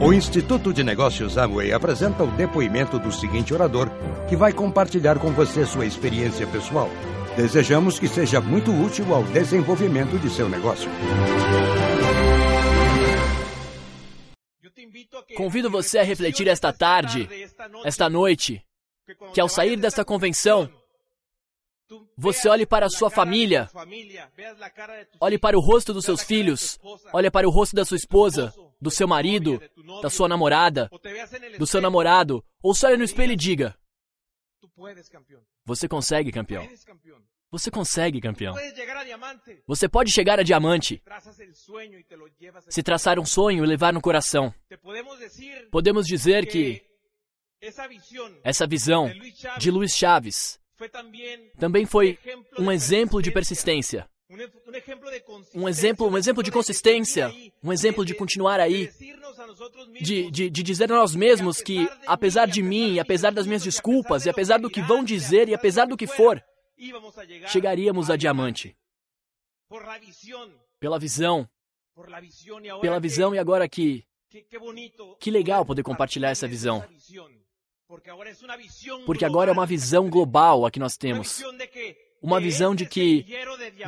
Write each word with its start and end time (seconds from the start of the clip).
O 0.00 0.12
Instituto 0.12 0.72
de 0.72 0.84
Negócios 0.84 1.36
Amway 1.36 1.72
apresenta 1.72 2.22
o 2.22 2.30
depoimento 2.30 3.00
do 3.00 3.10
seguinte 3.10 3.52
orador, 3.52 3.90
que 4.28 4.36
vai 4.36 4.52
compartilhar 4.52 5.18
com 5.18 5.32
você 5.32 5.66
sua 5.66 5.86
experiência 5.86 6.46
pessoal. 6.46 6.88
Desejamos 7.36 7.98
que 7.98 8.06
seja 8.06 8.40
muito 8.40 8.70
útil 8.70 9.12
ao 9.12 9.24
desenvolvimento 9.24 10.16
de 10.16 10.30
seu 10.30 10.48
negócio. 10.48 10.88
Convido 15.36 15.68
você 15.68 15.98
a 15.98 16.04
refletir 16.04 16.46
esta 16.46 16.72
tarde, 16.72 17.28
esta 17.84 18.08
noite, 18.08 18.64
que 19.34 19.40
ao 19.40 19.48
sair 19.48 19.76
desta 19.76 20.04
convenção, 20.04 20.70
você 22.16 22.48
olhe 22.48 22.66
para 22.66 22.86
a 22.86 22.90
sua 22.90 23.10
família, 23.10 23.68
olhe 25.20 25.38
para 25.38 25.58
o 25.58 25.60
rosto 25.60 25.92
dos 25.92 26.04
seus 26.04 26.22
filhos, 26.22 26.78
olhe 27.12 27.30
para 27.32 27.48
o 27.48 27.50
rosto 27.50 27.74
da 27.74 27.84
sua 27.84 27.96
esposa, 27.96 28.54
do 28.80 28.90
seu 28.90 29.08
marido, 29.08 29.60
da 30.02 30.10
sua 30.10 30.28
namorada, 30.28 30.90
do 31.58 31.66
seu 31.66 31.80
namorado, 31.80 32.44
ou 32.62 32.74
só 32.74 32.88
olhe 32.88 32.96
no 32.96 33.04
espelho 33.04 33.32
e 33.32 33.36
diga: 33.36 33.76
Você 35.64 35.88
consegue, 35.88 36.32
campeão. 36.32 36.68
Você 37.50 37.70
consegue, 37.70 38.20
campeão. 38.20 38.54
Você 39.66 39.88
pode 39.88 40.12
chegar 40.12 40.38
a 40.38 40.42
diamante. 40.42 41.02
Se 42.68 42.82
traçar 42.82 43.18
um 43.18 43.24
sonho 43.24 43.64
e 43.64 43.66
levar 43.66 43.92
no 43.92 44.00
coração. 44.00 44.52
Podemos 45.70 46.06
dizer 46.06 46.46
que 46.46 46.82
essa 48.44 48.66
visão 48.66 49.10
de 49.58 49.70
Luiz 49.70 49.96
Chaves 49.96 50.60
também 51.58 51.86
foi 51.86 52.18
um 52.58 52.70
exemplo 52.70 53.20
de 53.20 53.32
persistência. 53.32 54.08
Um 55.54 55.66
exemplo, 55.68 56.06
um 56.06 56.18
exemplo 56.18 56.42
de 56.42 56.50
consistência, 56.50 57.32
um 57.62 57.72
exemplo 57.72 58.04
de 58.04 58.14
continuar 58.14 58.60
aí, 58.60 58.90
de, 60.02 60.30
de, 60.30 60.50
de 60.50 60.62
dizer 60.62 60.92
a 60.92 60.96
nós 60.96 61.14
mesmos 61.14 61.62
que, 61.62 61.88
apesar 62.06 62.46
de 62.46 62.62
mim, 62.62 62.98
apesar 62.98 63.32
das 63.32 63.46
minhas 63.46 63.62
desculpas, 63.62 64.26
e 64.26 64.30
apesar 64.30 64.58
do 64.58 64.68
que 64.68 64.82
vão 64.82 65.02
dizer, 65.02 65.48
e 65.48 65.54
apesar 65.54 65.86
do 65.86 65.96
que 65.96 66.06
for, 66.06 66.44
chegaríamos 67.46 68.10
a 68.10 68.16
diamante. 68.16 68.76
Pela 70.78 70.98
visão, 70.98 71.48
pela 72.82 73.00
visão, 73.00 73.34
e 73.34 73.38
agora 73.38 73.66
que, 73.66 74.04
que 75.18 75.30
legal 75.30 75.64
poder 75.64 75.82
compartilhar 75.82 76.30
essa 76.30 76.46
visão. 76.46 76.84
Porque 79.06 79.24
agora 79.24 79.50
é 79.50 79.52
uma 79.52 79.64
visão 79.64 80.10
global 80.10 80.66
a 80.66 80.70
que 80.70 80.78
nós 80.78 80.98
temos. 80.98 81.42
Uma 82.20 82.40
visão 82.40 82.74
de 82.74 82.84
que, 82.86 83.24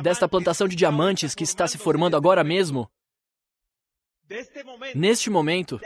desta 0.01 0.27
plantação 0.27 0.67
de 0.67 0.75
diamantes 0.75 1.35
que 1.35 1.43
está 1.43 1.67
se 1.67 1.77
formando 1.77 2.15
agora 2.15 2.43
mesmo, 2.43 2.89
neste 4.95 5.29
momento, 5.29 5.79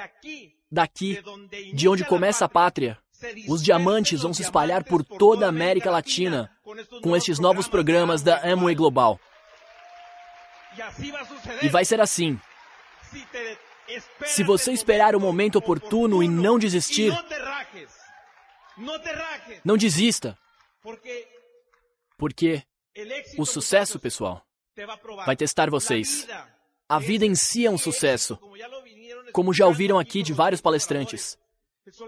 daqui, 0.72 1.22
de 1.74 1.88
onde 1.90 2.06
começa 2.06 2.46
a 2.46 2.50
pátria, 2.50 3.00
os 3.48 3.64
diamantes 3.64 4.22
vão 4.22 4.34
se 4.34 4.44
espalhar 4.44 4.84
por 4.84 5.04
toda 5.04 5.46
a 5.46 5.50
América 5.50 5.90
Latina 5.90 6.52
com 7.02 7.16
estes 7.16 7.40
novos 7.40 7.68
programas 7.68 8.22
da 8.22 8.46
Amway 8.46 8.76
Global. 8.76 9.20
E 11.62 11.70
vai 11.70 11.86
ser 11.86 12.02
assim. 12.02 12.40
Se 14.26 14.44
você 14.44 14.72
esperar 14.72 15.16
o 15.16 15.20
momento 15.20 15.58
oportuno 15.58 16.22
e 16.22 16.28
não 16.28 16.60
desistir, 16.60 17.14
não 19.64 19.78
desista. 19.78 20.38
Porque 22.18 22.64
o 23.38 23.46
sucesso, 23.46 24.00
pessoal, 24.00 24.42
vai 25.26 25.36
testar 25.36 25.70
vocês. 25.70 26.28
A 26.88 27.00
vida 27.00 27.26
em 27.26 27.36
si 27.36 27.66
é 27.66 27.72
um 27.72 27.78
sucesso, 27.78 28.38
como 29.34 29.54
já 29.54 29.66
ouviram 29.66 29.98
aqui 29.98 30.22
de 30.22 30.34
vários 30.34 30.62
palestrantes. 30.62 31.38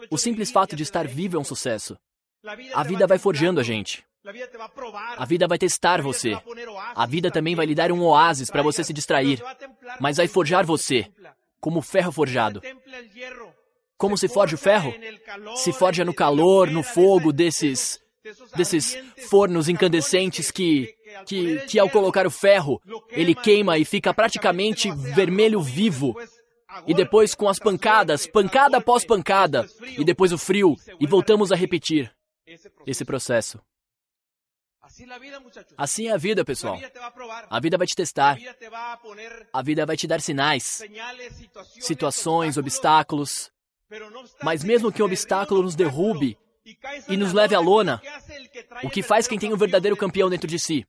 O 0.09 0.17
simples 0.17 0.51
fato 0.51 0.75
de 0.75 0.83
estar 0.83 1.07
vivo 1.07 1.37
é 1.37 1.39
um 1.39 1.43
sucesso. 1.43 1.97
A 2.73 2.83
vida 2.83 3.05
vai 3.05 3.17
forjando 3.17 3.59
a 3.59 3.63
gente. 3.63 4.05
A 5.17 5.25
vida 5.25 5.47
vai 5.47 5.57
testar 5.57 6.01
você. 6.01 6.33
A 6.95 7.05
vida 7.05 7.31
também 7.31 7.55
vai 7.55 7.65
lhe 7.65 7.75
dar 7.75 7.91
um 7.91 8.01
oásis 8.03 8.49
para 8.49 8.61
você 8.61 8.83
se 8.83 8.93
distrair. 8.93 9.41
Mas 9.99 10.17
vai 10.17 10.27
forjar 10.27 10.65
você, 10.65 11.11
como 11.59 11.81
ferro 11.81 12.11
forjado. 12.11 12.61
Como 13.97 14.17
se 14.17 14.27
forja 14.27 14.55
o 14.55 14.59
ferro? 14.59 14.93
Se 15.55 15.73
forja 15.73 16.05
no 16.05 16.13
calor, 16.13 16.69
no 16.69 16.83
fogo 16.83 17.33
desses 17.33 17.99
desses 18.55 18.97
fornos 19.29 19.69
incandescentes 19.69 20.51
que, 20.51 20.93
que, 21.25 21.59
que 21.67 21.79
ao 21.79 21.89
colocar 21.89 22.25
o 22.25 22.31
ferro, 22.31 22.81
ele 23.09 23.33
queima 23.35 23.77
e 23.77 23.85
fica 23.85 24.13
praticamente 24.13 24.91
vermelho 24.91 25.61
vivo. 25.61 26.15
E 26.85 26.93
depois 26.93 27.33
com 27.33 27.47
as 27.47 27.59
pancadas, 27.59 28.27
pancada 28.27 28.77
após 28.77 29.05
pancada, 29.05 29.67
e 29.97 30.03
depois 30.03 30.31
o 30.31 30.37
frio, 30.37 30.75
e 30.99 31.07
voltamos 31.07 31.51
a 31.51 31.55
repetir 31.55 32.11
esse 32.85 33.03
processo. 33.05 33.59
Assim 35.77 36.07
é 36.07 36.11
a 36.11 36.17
vida, 36.17 36.45
pessoal. 36.45 36.79
A 37.49 37.59
vida 37.59 37.77
vai 37.77 37.85
te 37.85 37.95
testar. 37.95 38.37
A 39.51 39.61
vida 39.61 39.85
vai 39.85 39.97
te 39.97 40.07
dar 40.07 40.21
sinais, 40.21 40.83
situações, 41.79 42.57
obstáculos. 42.57 43.51
Mas 44.43 44.63
mesmo 44.63 44.91
que 44.91 45.01
o 45.01 45.05
obstáculo 45.05 45.63
nos 45.63 45.75
derrube 45.75 46.37
e 47.07 47.15
nos 47.15 47.33
leve 47.33 47.55
à 47.55 47.59
lona, 47.59 48.01
o 48.83 48.89
que 48.89 49.01
faz 49.01 49.27
quem 49.27 49.39
tem 49.39 49.53
um 49.53 49.57
verdadeiro 49.57 49.95
campeão 49.95 50.29
dentro 50.29 50.47
de 50.47 50.59
si? 50.59 50.85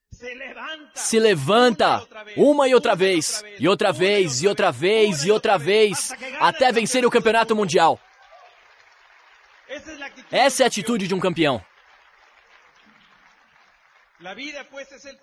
Se 0.94 1.18
levanta 1.18 2.06
uma 2.36 2.68
e 2.68 2.74
outra 2.74 2.96
vez, 2.96 3.44
e 3.58 3.68
outra 3.68 3.92
vez, 3.92 4.42
e 4.42 4.48
outra 4.48 4.72
vez, 4.72 5.24
e 5.24 5.30
outra 5.30 5.56
vez, 5.56 6.12
até 6.40 6.72
vencer 6.72 7.06
o 7.06 7.10
campeonato 7.10 7.54
mundial. 7.54 8.00
Essa 10.30 10.62
é 10.62 10.64
a 10.64 10.66
atitude 10.66 11.06
de 11.06 11.14
um 11.14 11.20
campeão. 11.20 11.64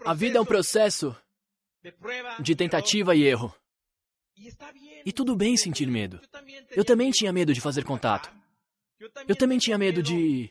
A 0.06 0.14
vida 0.14 0.38
é 0.38 0.42
um 0.42 0.46
processo 0.46 1.16
de 2.40 2.56
tentativa 2.56 3.14
e 3.14 3.24
erro. 3.24 3.54
E 5.06 5.12
tudo 5.12 5.36
bem 5.36 5.58
sentir 5.58 5.88
medo. 5.88 6.22
Eu 6.72 6.86
também 6.86 7.12
tinha 7.12 7.34
medo 7.34 7.54
de 7.54 7.62
fazer 7.62 7.84
contato. 7.84 8.32
Eu 9.28 9.36
também 9.36 9.58
tinha 9.58 9.78
medo 9.78 10.02
de. 10.02 10.50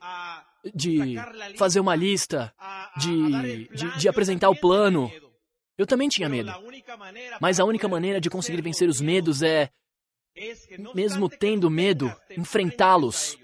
de 0.74 1.16
fazer 1.56 1.80
uma 1.80 1.94
lista, 1.94 2.52
de, 2.98 3.68
de, 3.68 3.98
de 3.98 4.08
apresentar 4.08 4.50
o 4.50 4.56
plano. 4.58 5.10
Eu 5.76 5.86
também 5.86 6.08
tinha 6.08 6.28
medo. 6.28 6.52
Mas 7.40 7.58
a 7.58 7.64
única 7.64 7.88
maneira 7.88 8.20
de 8.20 8.30
conseguir 8.30 8.62
vencer 8.62 8.88
os 8.88 9.00
medos 9.00 9.42
é, 9.42 9.70
mesmo 10.94 11.28
tendo 11.28 11.70
medo, 11.70 12.14
enfrentá-los. 12.36 13.38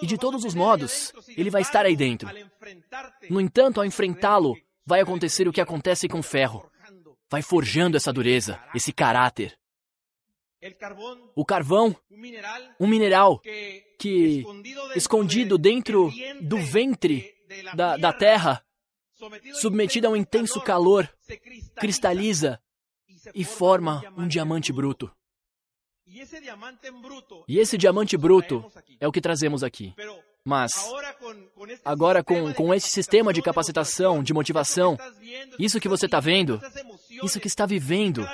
E 0.00 0.06
de 0.06 0.16
todos 0.16 0.44
os 0.44 0.54
modos, 0.54 1.12
ele 1.36 1.50
vai 1.50 1.62
estar 1.62 1.84
aí 1.84 1.96
dentro. 1.96 2.28
No 3.28 3.40
entanto, 3.40 3.80
ao 3.80 3.86
enfrentá-lo, 3.86 4.56
vai 4.86 5.00
acontecer 5.00 5.46
o 5.46 5.52
que 5.52 5.60
acontece 5.60 6.08
com 6.08 6.20
o 6.20 6.22
ferro 6.22 6.72
vai 7.32 7.40
forjando 7.40 7.96
essa 7.96 8.12
dureza, 8.12 8.62
esse 8.74 8.92
caráter. 8.92 9.56
O 11.34 11.44
carvão, 11.44 11.96
um 12.78 12.86
mineral 12.86 13.40
que, 13.98 14.44
escondido 14.94 15.58
dentro 15.58 16.10
do 16.40 16.58
ventre 16.58 17.34
da, 17.74 17.96
da 17.96 18.12
terra, 18.12 18.64
submetido 19.54 20.06
a 20.06 20.10
um 20.10 20.16
intenso 20.16 20.60
calor, 20.60 21.12
cristaliza 21.76 22.60
e 23.34 23.44
forma 23.44 24.02
um 24.16 24.28
diamante 24.28 24.72
bruto. 24.72 25.10
E 26.06 27.58
esse 27.58 27.78
diamante 27.78 28.16
bruto 28.16 28.70
é 29.00 29.08
o 29.08 29.12
que 29.12 29.20
trazemos 29.20 29.64
aqui. 29.64 29.94
Mas, 30.44 30.72
agora 31.84 32.22
com, 32.24 32.52
com 32.52 32.74
esse 32.74 32.88
sistema 32.88 33.32
de 33.32 33.40
capacitação, 33.40 34.22
de 34.24 34.34
motivação, 34.34 34.98
isso 35.58 35.78
que 35.78 35.88
você 35.88 36.06
está 36.06 36.18
vendo, 36.18 36.60
isso 37.22 37.38
que 37.38 37.46
está 37.46 37.64
vivendo, 37.64 38.26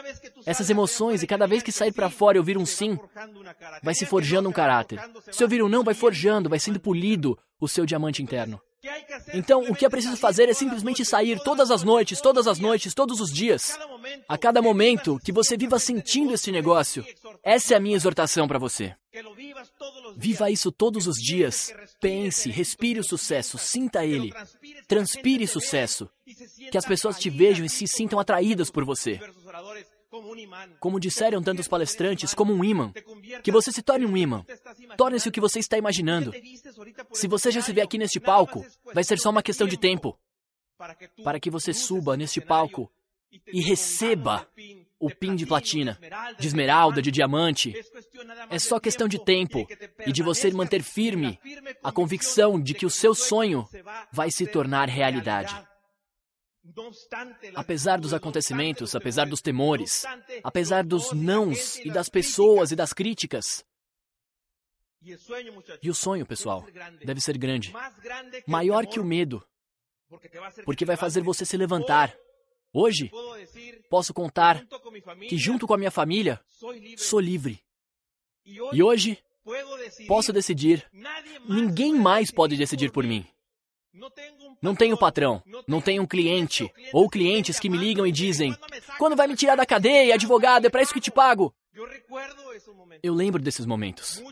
essas 0.49 0.71
emoções, 0.71 1.23
e 1.23 1.27
cada 1.27 1.47
vez 1.47 1.63
que 1.63 1.71
sair 1.71 1.93
para 1.93 2.09
fora 2.09 2.39
e 2.39 2.41
ouvir 2.41 2.57
um 2.57 2.65
sim, 2.65 2.99
vai 3.83 3.95
se 3.95 4.07
forjando 4.07 4.49
um 4.49 4.53
caráter. 4.53 4.99
Se 5.31 5.43
ouvir 5.43 5.63
um 5.63 5.69
não, 5.69 5.85
vai 5.85 5.93
forjando, 5.93 6.49
vai 6.49 6.59
sendo 6.59 6.81
polido 6.81 7.39
o 7.61 7.69
seu 7.69 7.85
diamante 7.85 8.23
interno. 8.23 8.59
Então, 9.35 9.61
o 9.69 9.75
que 9.75 9.85
é 9.85 9.89
preciso 9.91 10.17
fazer 10.17 10.49
é 10.49 10.55
simplesmente 10.55 11.05
sair 11.05 11.39
todas 11.41 11.71
as 11.71 11.83
noites, 11.83 12.21
todas 12.23 12.47
as 12.47 12.59
noites, 12.59 12.95
todos 12.95 13.21
os 13.21 13.31
dias. 13.31 13.77
A 14.27 14.39
cada 14.39 14.63
momento 14.63 15.19
que 15.23 15.33
você 15.33 15.55
viva 15.55 15.79
sentindo 15.79 16.33
esse 16.33 16.51
negócio. 16.51 17.05
Essa 17.43 17.75
é 17.75 17.77
a 17.77 17.81
minha 17.81 17.97
exortação 17.97 18.49
para 18.49 18.59
você. 18.59 18.95
Viva 20.17 20.51
isso 20.51 20.73
todos 20.73 21.07
os 21.07 21.17
dias. 21.17 21.75
Pense, 22.01 22.51
respire 22.51 23.01
o 23.01 23.05
sucesso, 23.05 23.59
sinta 23.59 24.05
ele. 24.07 24.33
Transpire 24.87 25.47
sucesso. 25.47 26.09
Que 26.71 26.79
as 26.79 26.87
pessoas 26.87 27.19
te 27.19 27.29
vejam 27.29 27.67
e 27.67 27.69
se 27.69 27.87
sintam 27.87 28.19
atraídas 28.19 28.71
por 28.71 28.85
você. 28.85 29.21
Como 30.81 31.01
disseram 31.01 31.43
tantos 31.43 31.69
palestrantes, 31.69 32.35
como 32.35 32.53
um 32.53 32.65
imã. 32.65 32.93
Que 33.43 33.53
você 33.53 33.73
se 33.73 33.83
torne 33.83 34.07
um 34.07 34.17
imã. 34.17 34.45
Torne-se 34.97 35.29
o 35.29 35.33
que 35.33 35.41
você 35.41 35.59
está 35.59 35.77
imaginando. 35.79 36.33
Se 37.13 37.27
você 37.27 37.51
já 37.51 37.61
se 37.61 37.73
vê 37.73 37.81
aqui 37.81 37.99
neste 37.99 38.21
palco, 38.21 38.65
vai 38.95 39.05
ser 39.05 39.19
só 39.19 39.31
uma 39.31 39.43
questão 39.43 39.67
de 39.67 39.77
tempo. 39.77 40.19
Para 41.25 41.41
que 41.41 41.51
você 41.51 41.73
suba 41.73 42.17
neste 42.17 42.41
palco 42.41 42.91
e 43.53 43.61
receba 43.61 44.49
o 44.99 45.11
PIN 45.11 45.37
de 45.37 45.47
platina, 45.47 45.99
de 46.39 46.47
esmeralda, 46.47 47.01
de 47.01 47.11
diamante. 47.11 47.75
É 48.51 48.59
só 48.59 48.81
questão 48.81 49.07
de 49.07 49.23
tempo 49.23 49.67
e 50.07 50.13
de 50.13 50.23
você 50.23 50.51
manter 50.51 50.83
firme 50.83 51.39
a 51.83 51.93
convicção 51.93 52.61
de 52.61 52.75
que 52.75 52.87
o 52.87 52.91
seu 52.91 53.15
sonho 53.15 53.69
vai 54.13 54.31
se 54.31 54.47
tornar 54.47 54.89
realidade. 54.89 55.55
Apesar 57.55 57.99
dos 58.01 58.13
acontecimentos, 58.13 58.95
apesar 58.95 59.27
dos 59.27 59.41
temores, 59.41 60.05
apesar 60.43 60.85
dos 60.85 61.13
nãos 61.13 61.79
e 61.79 61.91
das 61.91 62.09
pessoas 62.09 62.71
e 62.71 62.77
das 62.77 62.93
críticas. 62.93 63.65
E 65.01 65.89
o 65.91 65.95
sonho, 65.95 66.27
pessoal, 66.27 66.67
deve 67.05 67.21
ser 67.21 67.39
grande, 67.39 67.73
maior 68.47 68.87
que 68.87 68.99
o 68.99 69.05
medo, 69.05 69.43
porque 70.65 70.85
vai 70.85 70.97
fazer 70.97 71.23
você 71.23 71.45
se 71.45 71.57
levantar. 71.57 72.15
Hoje, 72.73 73.11
posso 73.89 74.13
contar 74.13 74.67
que, 75.29 75.39
junto 75.39 75.67
com 75.67 75.75
a 75.75 75.79
minha 75.79 75.91
família, 75.91 76.41
sou 76.97 77.21
livre. 77.21 77.63
E 78.45 78.83
hoje, 78.83 79.23
posso 80.07 80.33
decidir. 80.33 80.87
Ninguém 81.49 81.95
mais 81.95 82.31
pode 82.31 82.57
decidir 82.57 82.91
por 82.91 83.05
mim. 83.05 83.27
Não 84.63 84.75
tenho 84.75 84.97
patrão, 84.97 85.43
não 85.67 85.81
tenho 85.81 86.03
um 86.03 86.07
cliente, 86.07 86.71
ou 86.93 87.09
clientes 87.09 87.59
que 87.59 87.69
me 87.69 87.77
ligam 87.77 88.07
e 88.07 88.13
dizem: 88.13 88.55
quando 88.99 89.17
vai 89.17 89.27
me 89.27 89.37
tirar 89.37 89.57
da 89.57 89.67
cadeia, 89.67 90.15
advogado, 90.15 90.67
é 90.67 90.71
para 90.71 90.83
isso 90.83 90.95
que 90.95 91.01
te 91.01 91.11
pago. 91.11 91.55
Eu 93.03 93.15
lembro 93.15 93.41
desses 93.41 93.65
momentos. 93.65 94.23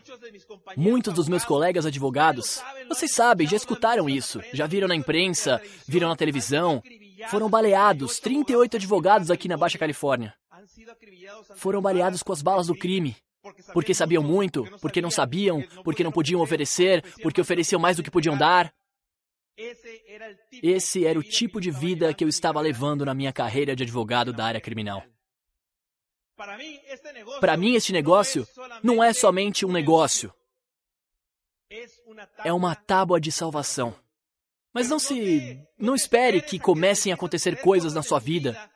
Muitos 0.76 1.14
dos 1.14 1.28
meus 1.28 1.44
colegas 1.44 1.86
advogados, 1.86 2.60
vocês 2.88 3.12
sabem, 3.12 3.46
já 3.46 3.56
escutaram 3.56 4.08
isso, 4.08 4.40
já 4.52 4.66
viram 4.66 4.88
na 4.88 4.96
imprensa, 4.96 5.62
viram 5.86 6.08
na 6.08 6.16
televisão, 6.16 6.82
foram 7.28 7.48
baleados 7.48 8.18
38 8.18 8.76
advogados 8.76 9.30
aqui 9.30 9.48
na 9.48 9.56
Baixa 9.56 9.78
Califórnia. 9.78 10.34
Foram 11.56 11.80
baleados 11.80 12.22
com 12.22 12.32
as 12.32 12.42
balas 12.42 12.66
do 12.66 12.74
crime. 12.74 13.16
Porque 13.72 13.94
sabiam 13.94 14.24
muito, 14.24 14.64
porque 14.80 15.00
não 15.00 15.10
sabiam, 15.10 15.62
porque 15.84 16.02
não 16.02 16.10
podiam 16.10 16.40
oferecer, 16.40 17.02
porque 17.22 17.40
ofereciam 17.40 17.80
mais 17.80 17.96
do 17.96 18.02
que 18.02 18.10
podiam 18.10 18.36
dar. 18.36 18.72
Esse 20.62 21.06
era 21.06 21.18
o 21.18 21.22
tipo 21.22 21.60
de 21.60 21.70
vida 21.70 22.12
que 22.12 22.22
eu 22.22 22.28
estava 22.28 22.60
levando 22.60 23.04
na 23.04 23.14
minha 23.14 23.32
carreira 23.32 23.74
de 23.74 23.82
advogado 23.82 24.32
da 24.32 24.44
área 24.44 24.60
criminal. 24.60 25.02
Para 26.36 27.56
mim, 27.56 27.74
este 27.74 27.92
negócio 27.92 28.46
não 28.82 29.02
é 29.02 29.12
somente 29.14 29.64
um 29.64 29.72
negócio. 29.72 30.32
É 32.44 32.52
uma 32.52 32.74
tábua 32.74 33.18
de 33.18 33.32
salvação. 33.32 33.98
Mas 34.72 34.90
não 34.90 34.98
se. 34.98 35.58
Não 35.78 35.94
espere 35.94 36.42
que 36.42 36.58
comecem 36.58 37.10
a 37.10 37.14
acontecer 37.14 37.60
coisas 37.62 37.94
na 37.94 38.02
sua 38.02 38.18
vida 38.18 38.70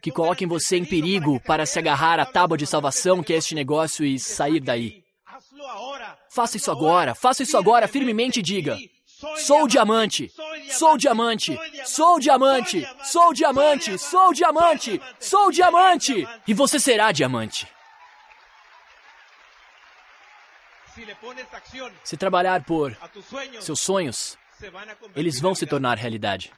que 0.00 0.12
coloquem 0.12 0.46
você 0.46 0.76
em 0.76 0.84
perigo 0.84 1.40
para 1.40 1.66
se 1.66 1.78
agarrar 1.78 2.20
à 2.20 2.24
tábua 2.24 2.56
de 2.56 2.66
salvação 2.66 3.22
que 3.22 3.32
é 3.32 3.36
este 3.36 3.54
negócio 3.54 4.04
e 4.04 4.18
sair 4.18 4.60
daí. 4.60 5.02
Faça 6.30 6.56
isso 6.56 6.70
agora, 6.70 7.14
faça 7.14 7.42
isso 7.42 7.56
agora 7.56 7.88
firmemente 7.88 8.38
e 8.38 8.42
diga: 8.42 8.78
Sou 9.36 9.66
diamante, 9.66 10.32
sou 10.70 10.96
diamante, 10.96 11.58
sou 11.84 12.18
diamante, 12.18 12.88
sou 13.04 13.32
diamante, 13.32 13.98
sou 13.98 14.32
diamante, 14.32 15.00
sou 15.20 15.50
diamante, 15.50 16.28
e 16.46 16.54
você 16.54 16.78
será 16.78 17.12
diamante. 17.12 17.68
Se 22.04 22.16
trabalhar 22.16 22.64
por 22.64 22.96
seus 23.60 23.80
sonhos, 23.80 24.38
eles 25.16 25.40
vão 25.40 25.54
se 25.54 25.66
tornar 25.66 25.98
realidade. 25.98 26.52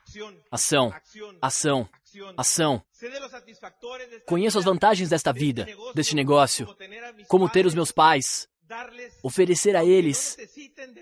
Ação, 0.51 0.95
ação, 1.41 1.89
ação. 2.37 2.83
Conheço 4.27 4.59
as 4.59 4.65
vantagens 4.65 5.09
desta 5.09 5.33
vida, 5.33 5.67
deste 5.95 6.15
negócio, 6.15 6.69
como 7.29 7.49
ter 7.49 7.67
os 7.67 7.75
meus 7.75 7.91
pais, 7.91 8.49
oferecer 9.23 9.77
a 9.77 9.85
eles, 9.85 10.37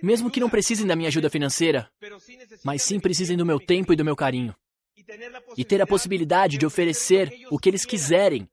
mesmo 0.03 0.31
que 0.31 0.41
não 0.41 0.51
precisem 0.51 0.87
da 0.87 0.97
minha 0.97 1.09
ajuda 1.09 1.31
financeira, 1.31 1.91
mas 2.63 2.83
sim 2.83 3.01
precisem 3.01 3.37
do 3.37 3.47
meu 3.47 3.59
tempo 3.59 3.93
e 3.93 3.97
do 3.97 4.05
meu 4.05 4.17
carinho. 4.17 4.55
E 5.57 5.65
ter 5.65 5.81
a 5.81 5.87
possibilidade 5.87 6.57
de 6.59 6.67
oferecer 6.67 7.33
o 7.51 7.59
que 7.59 7.69
eles 7.69 7.85
quiserem. 7.85 8.49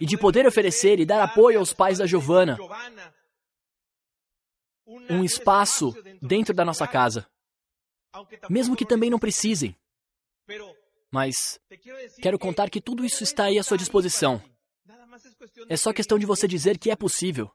E 0.00 0.06
de 0.06 0.16
poder 0.16 0.46
oferecer 0.46 1.00
e 1.00 1.06
dar 1.06 1.22
apoio 1.22 1.58
aos 1.58 1.72
pais 1.72 1.98
da 1.98 2.06
Giovana. 2.06 2.58
Um 5.08 5.24
espaço 5.24 5.94
dentro 6.20 6.54
da 6.54 6.64
nossa 6.64 6.86
casa. 6.86 7.26
Mesmo 8.48 8.76
que 8.76 8.84
também 8.84 9.10
não 9.10 9.18
precisem. 9.18 9.74
Mas 11.10 11.60
quero 12.20 12.38
contar 12.38 12.70
que 12.70 12.80
tudo 12.80 13.04
isso 13.04 13.22
está 13.24 13.44
aí 13.44 13.58
à 13.58 13.62
sua 13.62 13.78
disposição. 13.78 14.42
É 15.68 15.76
só 15.76 15.92
questão 15.92 16.18
de 16.18 16.26
você 16.26 16.46
dizer 16.46 16.78
que 16.78 16.90
é 16.90 16.96
possível. 16.96 17.50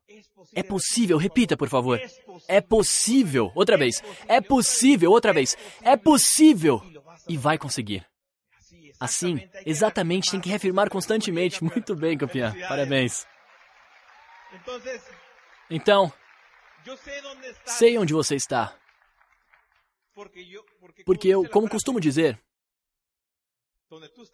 É 0.53 0.63
possível, 0.63 1.17
repita, 1.17 1.57
por 1.57 1.69
favor. 1.69 1.99
É 2.47 2.61
possível. 2.61 3.51
Outra 3.55 3.77
vez. 3.77 4.01
É 4.27 4.41
possível, 4.41 5.11
outra 5.11 5.33
vez. 5.33 5.57
É 5.81 5.95
possível. 5.97 6.81
E 7.27 7.37
vai 7.37 7.57
conseguir. 7.57 8.05
Assim, 8.99 9.47
exatamente, 9.65 10.31
tem 10.31 10.39
que 10.39 10.49
reafirmar 10.49 10.89
constantemente. 10.89 11.63
Muito 11.63 11.95
bem, 11.95 12.17
campeã. 12.17 12.55
Parabéns. 12.67 13.25
Então, 15.69 16.11
sei 17.65 17.97
onde 17.97 18.13
você 18.13 18.35
está. 18.35 18.75
Porque 21.05 21.27
eu, 21.27 21.47
como 21.49 21.69
costumo 21.69 21.99
dizer, 21.99 22.39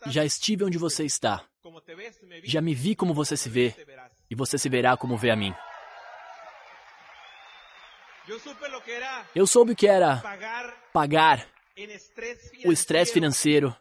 já 0.07 0.25
estive 0.25 0.63
onde 0.63 0.77
você 0.77 1.03
está. 1.03 1.43
Já 2.43 2.61
me 2.61 2.73
vi 2.73 2.95
como 2.95 3.13
você 3.13 3.35
se 3.35 3.49
vê. 3.49 3.75
E 4.29 4.35
você 4.35 4.57
se 4.57 4.69
verá 4.69 4.95
como 4.95 5.17
vê 5.17 5.29
a 5.29 5.35
mim. 5.35 5.53
Eu 9.35 9.47
soube 9.47 9.73
o 9.73 9.75
que 9.75 9.87
era 9.87 10.17
pagar 10.93 11.47
o 12.65 12.71
estresse 12.71 13.13
financeiro, 13.13 13.75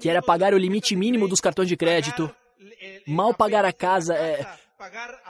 que 0.00 0.08
era 0.08 0.22
pagar 0.22 0.52
o 0.52 0.58
limite 0.58 0.96
mínimo 0.96 1.28
dos 1.28 1.40
cartões 1.40 1.68
de 1.68 1.76
crédito, 1.76 2.34
mal 3.06 3.32
pagar 3.32 3.64
a 3.64 3.72
casa, 3.72 4.14
é, 4.14 4.46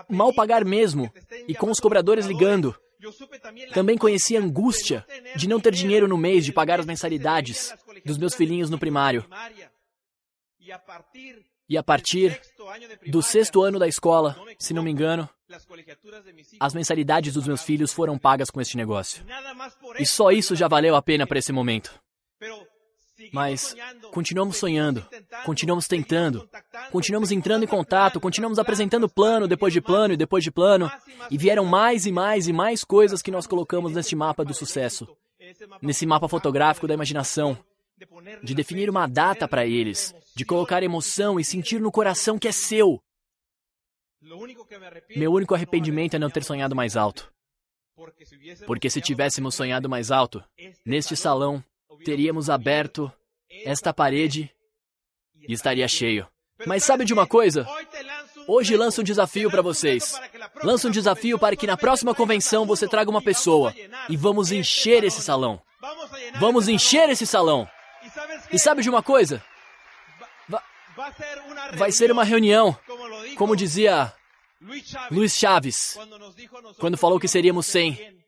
mal 0.09 0.33
pagar 0.33 0.65
mesmo, 0.65 1.13
e 1.47 1.55
com 1.55 1.71
os 1.71 1.81
cobradores 1.81 2.27
ligando. 2.27 2.75
Também 3.73 3.97
conheci 3.97 4.37
a 4.37 4.41
angústia 4.41 5.07
de 5.37 5.49
não 5.49 5.61
ter 5.61 5.73
dinheiro 5.73 6.09
no 6.09 6.17
mês 6.17 6.45
de 6.45 6.53
pagar 6.53 6.81
as 6.81 6.87
mensalidades 6.87 7.73
dos 8.05 8.19
meus 8.19 8.35
filhinhos 8.35 8.71
no 8.71 8.79
primário. 8.79 9.25
E 11.69 11.77
a 11.77 11.83
partir 11.83 12.41
do 13.07 13.23
sexto 13.23 13.63
ano 13.63 13.79
da 13.79 13.87
escola, 13.87 14.37
se 14.59 14.75
não 14.75 14.83
me 14.83 14.91
engano, 14.91 15.29
as 16.59 16.75
mensalidades 16.75 17.35
dos 17.35 17.47
meus 17.47 17.63
filhos 17.63 17.93
foram 17.93 18.19
pagas 18.19 18.51
com 18.51 18.61
este 18.61 18.77
negócio. 18.77 19.25
E 19.99 20.07
só 20.07 20.31
isso 20.31 20.57
já 20.57 20.67
valeu 20.67 20.97
a 20.97 21.03
pena 21.03 21.27
para 21.27 21.39
esse 21.39 21.53
momento. 21.53 22.01
Mas 23.33 23.75
continuamos 24.13 24.57
sonhando, 24.57 25.07
continuamos 25.45 25.87
tentando, 25.87 26.49
continuamos 26.91 27.31
entrando 27.31 27.65
em 27.65 27.67
contato, 27.67 28.21
continuamos 28.21 28.59
apresentando 28.59 29.09
plano 29.09 29.47
depois 29.49 29.73
de 29.73 29.81
plano 29.81 30.15
e 30.15 30.17
depois 30.17 30.43
de 30.45 30.51
plano, 30.51 30.91
e 31.31 31.37
vieram 31.37 31.65
mais 31.65 32.07
e 32.07 32.13
mais 32.13 32.49
e 32.49 32.53
mais 32.53 32.85
coisas 32.85 33.23
que 33.23 33.31
nós 33.31 33.47
colocamos 33.47 33.93
neste 33.93 34.17
mapa 34.17 34.45
do 34.45 34.55
sucesso, 34.55 35.09
nesse 35.83 36.07
mapa 36.07 36.29
fotográfico 36.29 36.87
da 36.87 36.95
imaginação, 36.95 37.59
de 38.43 38.55
definir 38.55 38.89
uma 38.89 39.07
data 39.07 39.49
para 39.49 39.67
eles, 39.67 40.15
de 40.35 40.45
colocar 40.45 40.83
emoção 40.83 41.39
e 41.39 41.45
sentir 41.45 41.81
no 41.81 41.91
coração 41.91 42.39
que 42.39 42.49
é 42.49 42.53
seu. 42.53 43.03
Meu 45.17 45.33
único 45.33 45.55
arrependimento 45.55 46.15
é 46.15 46.19
não 46.19 46.31
ter 46.31 46.45
sonhado 46.45 46.75
mais 46.75 46.97
alto. 46.97 47.33
Porque 48.67 48.89
se 48.89 49.01
tivéssemos 49.01 49.55
sonhado 49.55 49.89
mais 49.89 50.11
alto, 50.13 50.43
neste 50.85 51.17
salão, 51.17 51.63
teríamos 52.05 52.49
aberto 52.51 53.13
esta 53.65 53.93
parede 53.93 54.51
e 55.47 55.53
estaria 55.53 55.87
cheio. 55.89 56.27
Mas 56.67 56.85
sabe 56.85 57.05
de 57.05 57.13
uma 57.13 57.27
coisa? 57.27 57.67
Hoje 58.47 58.77
lanço 58.77 59.01
um 59.01 59.05
desafio 59.05 59.51
para 59.51 59.63
vocês. 59.63 60.19
Lanço 60.63 60.89
um 60.89 60.91
desafio 60.91 61.39
para 61.39 61.55
que 61.55 61.67
na 61.67 61.77
próxima 61.77 62.15
convenção 62.15 62.67
você 62.67 62.89
traga 62.89 63.11
uma 63.11 63.23
pessoa 63.23 63.75
e 64.09 64.17
vamos 64.17 64.51
encher 64.51 65.05
esse 65.05 65.23
salão. 65.23 65.61
Vamos 66.41 66.69
encher 66.69 67.09
esse 67.11 67.27
salão. 67.27 67.69
E 68.51 68.59
sabe 68.59 68.83
de 68.83 68.91
uma 68.91 69.03
coisa? 69.03 69.43
vai 71.75 71.93
ser 71.93 72.11
uma 72.11 72.25
reunião, 72.25 72.77
como 73.37 73.55
dizia 73.55 74.13
Luiz 75.11 75.37
Chaves, 75.37 75.97
quando 76.79 76.97
falou 76.97 77.21
que 77.21 77.29
seríamos 77.29 77.67
100. 77.67 78.19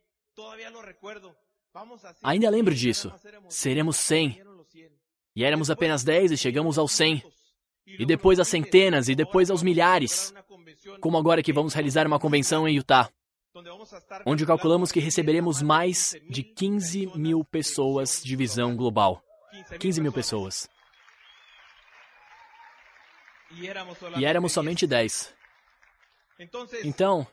Ainda 2.23 2.50
lembro 2.50 2.75
disso. 2.75 3.12
Seremos 3.49 3.97
100. 3.97 4.43
E 5.35 5.45
éramos 5.45 5.71
apenas 5.71 6.03
10 6.03 6.33
e 6.33 6.37
chegamos 6.37 6.79
aos 6.79 6.93
100. 6.93 7.23
E 7.87 8.05
depois 8.07 8.39
às 8.39 8.49
centenas 8.49 9.09
e 9.09 9.15
depois 9.15 9.50
aos 9.50 9.62
milhares. 9.62 10.35
Como 11.00 11.17
agora 11.19 11.43
que 11.43 11.53
vamos 11.53 11.75
realizar 11.75 12.07
uma 12.07 12.19
convenção 12.19 12.69
em 12.69 12.77
Utah, 12.77 13.11
onde 14.25 14.47
calculamos 14.47 14.93
que 14.93 15.00
receberemos 15.00 15.61
mais 15.61 16.17
de 16.29 16.43
15 16.43 17.07
mil 17.17 17.45
pessoas 17.45 18.23
de 18.23 18.37
visão 18.37 18.77
global. 18.77 19.23
15 19.79 20.00
mil 20.00 20.12
pessoas. 20.12 20.69
E 24.17 24.25
éramos 24.25 24.53
somente 24.53 24.87
dez. 24.87 25.35
Então, 26.85 27.27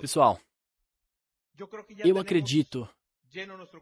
pessoal, 0.00 0.38
eu 2.04 2.18
acredito 2.18 2.88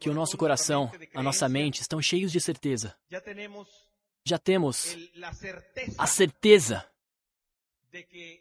que 0.00 0.10
o 0.10 0.14
nosso 0.14 0.36
coração, 0.36 0.90
a 1.14 1.22
nossa 1.22 1.48
mente 1.48 1.80
estão 1.80 2.00
cheios 2.00 2.32
de 2.32 2.40
certeza. 2.40 2.96
Já 4.24 4.38
temos 4.38 4.96
a 5.98 6.06
certeza 6.06 6.88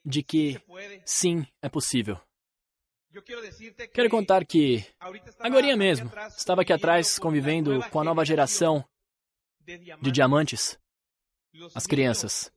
de 0.05 0.23
que 0.23 0.61
sim, 1.05 1.45
é 1.61 1.69
possível. 1.69 2.19
Quero 3.93 4.09
contar 4.09 4.43
que, 4.45 4.83
agora 5.39 5.77
mesmo, 5.77 6.11
estava 6.35 6.61
aqui 6.61 6.73
atrás 6.73 7.19
convivendo 7.19 7.79
com 7.91 7.99
a 7.99 8.03
nova 8.03 8.25
geração 8.25 8.83
de 10.01 10.11
diamantes, 10.11 10.79
as 11.75 11.85
crianças. 11.85 12.51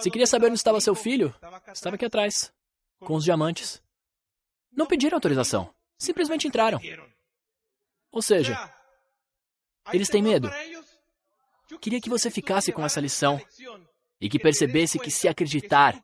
Se 0.00 0.10
queria 0.10 0.26
saber 0.26 0.46
onde 0.46 0.54
estava 0.56 0.80
seu 0.80 0.94
filho, 0.94 1.34
estava 1.72 1.94
aqui 1.94 2.06
atrás, 2.06 2.52
com 3.00 3.16
os 3.16 3.24
diamantes. 3.24 3.82
Não 4.72 4.86
pediram 4.86 5.16
autorização, 5.16 5.74
simplesmente 5.98 6.46
entraram. 6.46 6.80
Ou 8.10 8.22
seja, 8.22 8.58
eles 9.92 10.08
têm 10.08 10.22
medo. 10.22 10.50
Queria 11.80 12.00
que 12.00 12.08
você 12.08 12.30
ficasse 12.30 12.72
com 12.72 12.84
essa 12.84 13.00
lição 13.00 13.40
e 14.20 14.28
que 14.28 14.38
percebesse 14.38 14.98
que 14.98 15.10
se 15.10 15.28
acreditar 15.28 16.02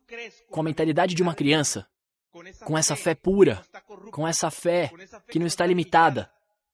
com 0.49 0.59
a 0.61 0.63
mentalidade 0.63 1.15
de 1.15 1.23
uma 1.23 1.33
criança, 1.33 1.87
com 2.65 2.77
essa 2.77 2.95
fé 2.95 3.15
pura, 3.15 3.65
com 4.11 4.27
essa 4.27 4.51
fé 4.51 4.91
que 5.29 5.39
não 5.39 5.47
está 5.47 5.65
limitada, 5.65 6.31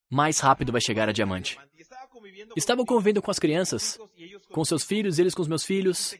mais 0.08 0.40
rápido 0.40 0.72
vai 0.72 0.80
chegar 0.80 1.08
a 1.08 1.12
diamante. 1.12 1.58
Estava 2.56 2.84
convivendo 2.84 3.22
com 3.22 3.30
as 3.30 3.38
crianças, 3.38 3.98
com 4.50 4.64
seus 4.64 4.84
filhos, 4.84 5.18
eles 5.18 5.34
com 5.34 5.42
os 5.42 5.48
meus 5.48 5.64
filhos, 5.64 6.14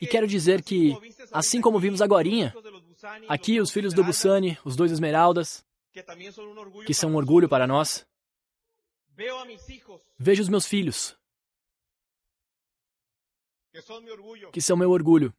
e 0.00 0.06
quero 0.06 0.26
dizer 0.26 0.62
que, 0.62 0.96
assim 1.32 1.60
como 1.60 1.78
vimos 1.78 2.02
agora, 2.02 2.28
aqui 3.28 3.60
os 3.60 3.70
filhos 3.70 3.94
do 3.94 4.02
Busani, 4.02 4.58
os 4.64 4.74
dois 4.74 4.90
esmeraldas, 4.90 5.64
que 6.86 6.94
são 6.94 7.10
um 7.10 7.16
orgulho 7.16 7.48
para 7.48 7.66
nós, 7.66 8.06
vejo 10.18 10.42
os 10.42 10.48
meus 10.48 10.66
filhos, 10.66 11.16
que 14.52 14.60
são 14.60 14.76
meu 14.76 14.90
orgulho. 14.90 15.34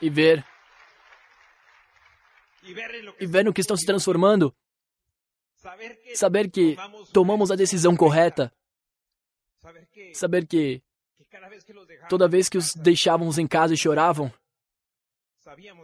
E 0.00 0.10
ver. 0.10 0.44
E 3.18 3.26
ver 3.26 3.44
no 3.44 3.52
que 3.52 3.60
estão 3.60 3.76
se 3.76 3.86
transformando. 3.86 4.54
Saber 6.14 6.50
que 6.50 6.76
tomamos 7.12 7.50
a 7.50 7.56
decisão 7.56 7.96
correta. 7.96 8.52
Saber 10.12 10.46
que 10.46 10.82
toda 12.08 12.28
vez 12.28 12.48
que 12.48 12.58
os 12.58 12.74
deixávamos 12.74 13.38
em 13.38 13.46
casa 13.46 13.74
e 13.74 13.76
choravam, 13.76 14.32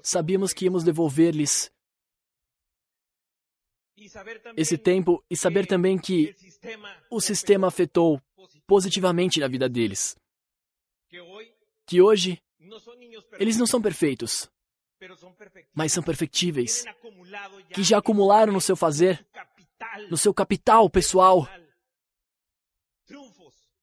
sabíamos 0.03 0.53
que 0.53 0.65
íamos 0.65 0.85
devolver-lhes 0.85 1.73
esse 4.57 4.77
tempo 4.77 5.25
e 5.31 5.37
saber 5.37 5.67
também 5.67 5.99
que 5.99 6.35
o 7.11 7.21
sistema 7.21 7.69
afetou 7.69 8.21
positivamente 8.67 9.39
na 9.41 9.49
vida 9.49 9.69
deles. 9.69 10.17
Que 11.87 12.01
hoje 12.01 12.43
eles 13.39 13.57
não 13.57 13.67
são 13.67 13.81
perfeitos, 13.81 14.51
mas 15.75 15.93
são 15.93 16.03
perfectíveis, 16.03 16.85
que 17.73 17.83
já 17.83 17.99
acumularam 17.99 18.53
no 18.53 18.61
seu 18.61 18.77
fazer, 18.77 19.25
no 20.11 20.17
seu 20.17 20.33
capital 20.33 20.89
pessoal, 20.89 21.47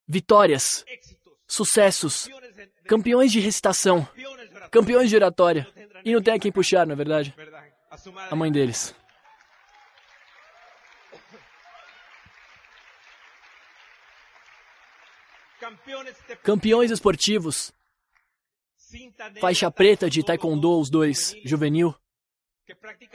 vitórias, 0.10 0.84
sucessos, 1.48 2.28
campeões 2.88 3.32
de 3.32 3.39
recitação, 3.39 4.08
campeões 4.72 5.12
de 5.12 5.16
oratória. 5.16 5.68
E 6.04 6.12
não 6.12 6.22
tem 6.22 6.34
a 6.34 6.39
quem 6.39 6.51
puxar, 6.51 6.88
não 6.88 6.94
é 6.94 6.96
verdade? 6.96 7.36
A 8.32 8.36
mãe 8.36 8.51
deles. 8.51 8.96
Campeões 16.42 16.89
esportivos. 16.89 17.72
Faixa 19.39 19.70
preta 19.70 20.10
de 20.10 20.24
taekwondo, 20.24 20.80
os 20.80 20.89
dois, 20.89 21.36
juvenil. 21.46 21.94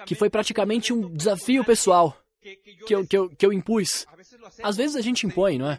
Que 0.07 0.15
foi 0.15 0.31
praticamente 0.31 0.93
um 0.93 1.13
desafio 1.13 1.65
pessoal 1.65 2.24
que 2.87 2.95
eu, 2.95 3.07
que 3.07 3.17
eu, 3.17 3.29
que 3.31 3.47
eu 3.47 3.53
impus. 3.53 4.07
Às 4.63 4.77
vezes 4.77 4.97
a 4.97 5.01
gente 5.01 5.27
impõe, 5.27 5.59
não 5.59 5.71
é? 5.71 5.79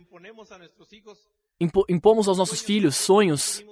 Impo, 1.60 1.86
impomos 1.88 2.28
aos 2.28 2.38
nossos 2.38 2.62
filhos 2.62 2.96
sonhos 2.96 3.64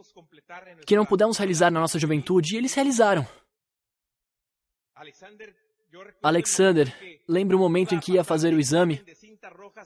que 0.85 0.95
não 0.95 1.05
pudemos 1.05 1.37
realizar 1.37 1.71
na 1.71 1.79
nossa 1.79 1.99
juventude 1.99 2.53
e 2.53 2.57
eles 2.57 2.73
realizaram. 2.73 3.27
Alexander, 6.21 6.95
lembra 7.27 7.57
o 7.57 7.59
momento 7.59 7.93
em 7.93 7.99
que 7.99 8.13
ia 8.13 8.23
fazer 8.23 8.53
o 8.53 8.59
exame 8.59 9.03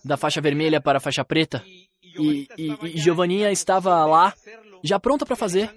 da 0.04 0.18
faixa 0.18 0.42
vermelha 0.42 0.80
para 0.80 0.98
a 0.98 1.02
faixa 1.02 1.24
preta? 1.24 1.64
E, 1.66 2.48
e, 2.58 2.72
e 2.84 2.98
Giovanninha 2.98 3.52
estava 3.52 4.06
lá, 4.06 4.34
já 4.84 5.00
pronta 5.00 5.26
para 5.26 5.36
fazer. 5.36 5.74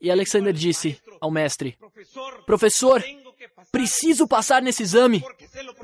E 0.00 0.10
Alexander 0.10 0.52
disse 0.52 1.00
ao 1.20 1.30
mestre: 1.30 1.78
Professor, 2.44 3.02
preciso 3.70 4.26
passar 4.26 4.62
nesse 4.62 4.82
exame, 4.82 5.22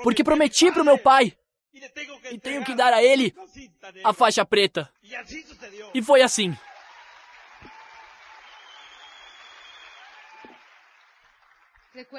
porque 0.02 0.24
prometi 0.24 0.70
para 0.72 0.82
o 0.82 0.84
meu 0.84 0.98
pai 0.98 1.36
e 2.30 2.38
tenho 2.38 2.64
que 2.64 2.74
dar 2.74 2.92
a 2.92 3.02
ele 3.02 3.34
a 4.04 4.12
faixa 4.12 4.44
preta. 4.44 4.92
E 5.94 6.02
foi 6.02 6.22
assim. 6.22 6.56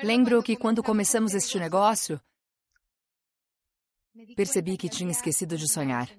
Lembro 0.04 0.44
que 0.44 0.58
quando 0.58 0.84
começamos 0.84 1.34
este 1.34 1.58
negócio, 1.58 2.20
percebi 4.36 4.78
que 4.78 4.90
tinha 4.90 5.12
esquecido 5.12 5.58
de 5.58 5.72
sonhar. 5.72 6.10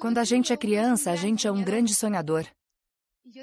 Quando 0.00 0.18
a 0.18 0.24
gente 0.24 0.52
é 0.52 0.56
criança, 0.56 1.10
a 1.10 1.16
gente 1.16 1.46
é 1.46 1.52
um 1.52 1.62
grande 1.62 1.94
sonhador. 1.94 2.46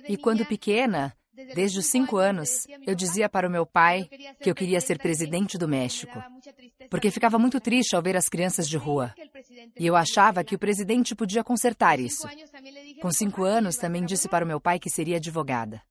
E 0.08 0.18
quando 0.18 0.46
pequena, 0.46 1.16
desde 1.54 1.80
os 1.80 1.86
cinco 1.86 2.18
anos, 2.18 2.68
eu 2.86 2.96
dizia 2.96 3.30
para 3.30 3.48
o 3.48 3.52
meu 3.52 3.66
pai 3.66 4.10
que 4.42 4.50
eu 4.50 4.56
queria 4.56 4.82
ser 4.82 4.98
presidente 4.98 5.58
do 5.58 5.68
México, 5.68 6.22
porque 6.90 7.12
ficava 7.12 7.38
muito 7.38 7.60
triste 7.60 7.96
ao 7.96 8.02
ver 8.02 8.16
as 8.16 8.30
crianças 8.30 8.68
de 8.68 8.78
rua. 8.78 9.14
E 9.80 9.86
eu 9.86 9.96
achava 9.96 10.44
que 10.44 10.56
o 10.56 10.60
presidente 10.60 11.16
podia 11.16 11.44
consertar 11.44 12.00
isso. 12.00 12.28
Com 13.02 13.12
cinco 13.12 13.44
anos, 13.44 13.78
também 13.78 14.06
disse 14.06 14.28
para 14.28 14.46
o 14.46 14.48
meu 14.48 14.60
pai 14.60 14.80
que 14.80 14.90
seria 14.90 15.18
advogada. 15.18 15.82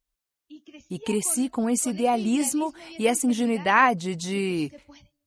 E 0.90 0.99
cresci 0.99 1.49
com 1.49 1.69
esse 1.71 1.90
idealismo 1.90 2.75
e 2.99 3.07
essa 3.07 3.26
ingenuidade 3.26 4.14
de 4.16 4.73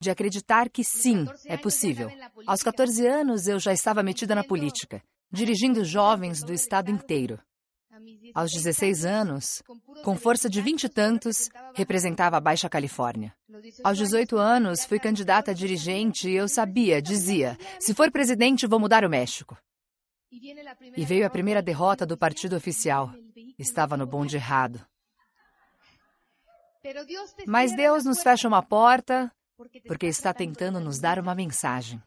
de 0.01 0.09
acreditar 0.11 0.69
que 0.69 0.83
sim, 0.83 1.25
é 1.45 1.55
possível. 1.55 2.11
Aos 2.45 2.61
14 2.61 3.07
anos, 3.07 3.47
eu 3.47 3.57
já 3.57 3.71
estava 3.71 4.03
metida 4.03 4.35
na 4.35 4.43
política 4.43 5.01
dirigindo 5.33 5.83
jovens 5.83 6.43
do 6.43 6.53
estado 6.53 6.91
inteiro. 6.91 7.39
Aos 8.33 8.51
16 8.51 9.05
anos, 9.05 9.61
com 10.03 10.17
força 10.17 10.49
de 10.49 10.61
vinte 10.61 10.85
e 10.85 10.89
tantos, 10.89 11.49
representava 11.75 12.37
a 12.37 12.41
Baixa 12.41 12.69
Califórnia. 12.69 13.33
Aos 13.83 13.97
18 13.97 14.37
anos, 14.37 14.85
fui 14.85 14.99
candidata 14.99 15.51
a 15.51 15.53
dirigente 15.53 16.29
e 16.29 16.35
eu 16.35 16.47
sabia, 16.47 17.01
dizia: 17.01 17.57
se 17.79 17.93
for 17.93 18.11
presidente, 18.11 18.67
vou 18.67 18.79
mudar 18.79 19.05
o 19.05 19.09
México. 19.09 19.57
E 20.97 21.05
veio 21.05 21.25
a 21.25 21.29
primeira 21.29 21.61
derrota 21.61 22.05
do 22.05 22.17
partido 22.17 22.55
oficial. 22.55 23.13
Estava 23.57 23.95
no 23.95 24.07
bonde 24.07 24.35
errado. 24.35 24.83
Mas 27.45 27.75
Deus 27.75 28.03
nos 28.03 28.21
fecha 28.21 28.47
uma 28.47 28.61
porta 28.61 29.31
porque 29.87 30.07
está 30.07 30.33
tentando 30.33 30.79
nos 30.79 30.99
dar 30.99 31.19
uma 31.19 31.35
mensagem. 31.35 32.01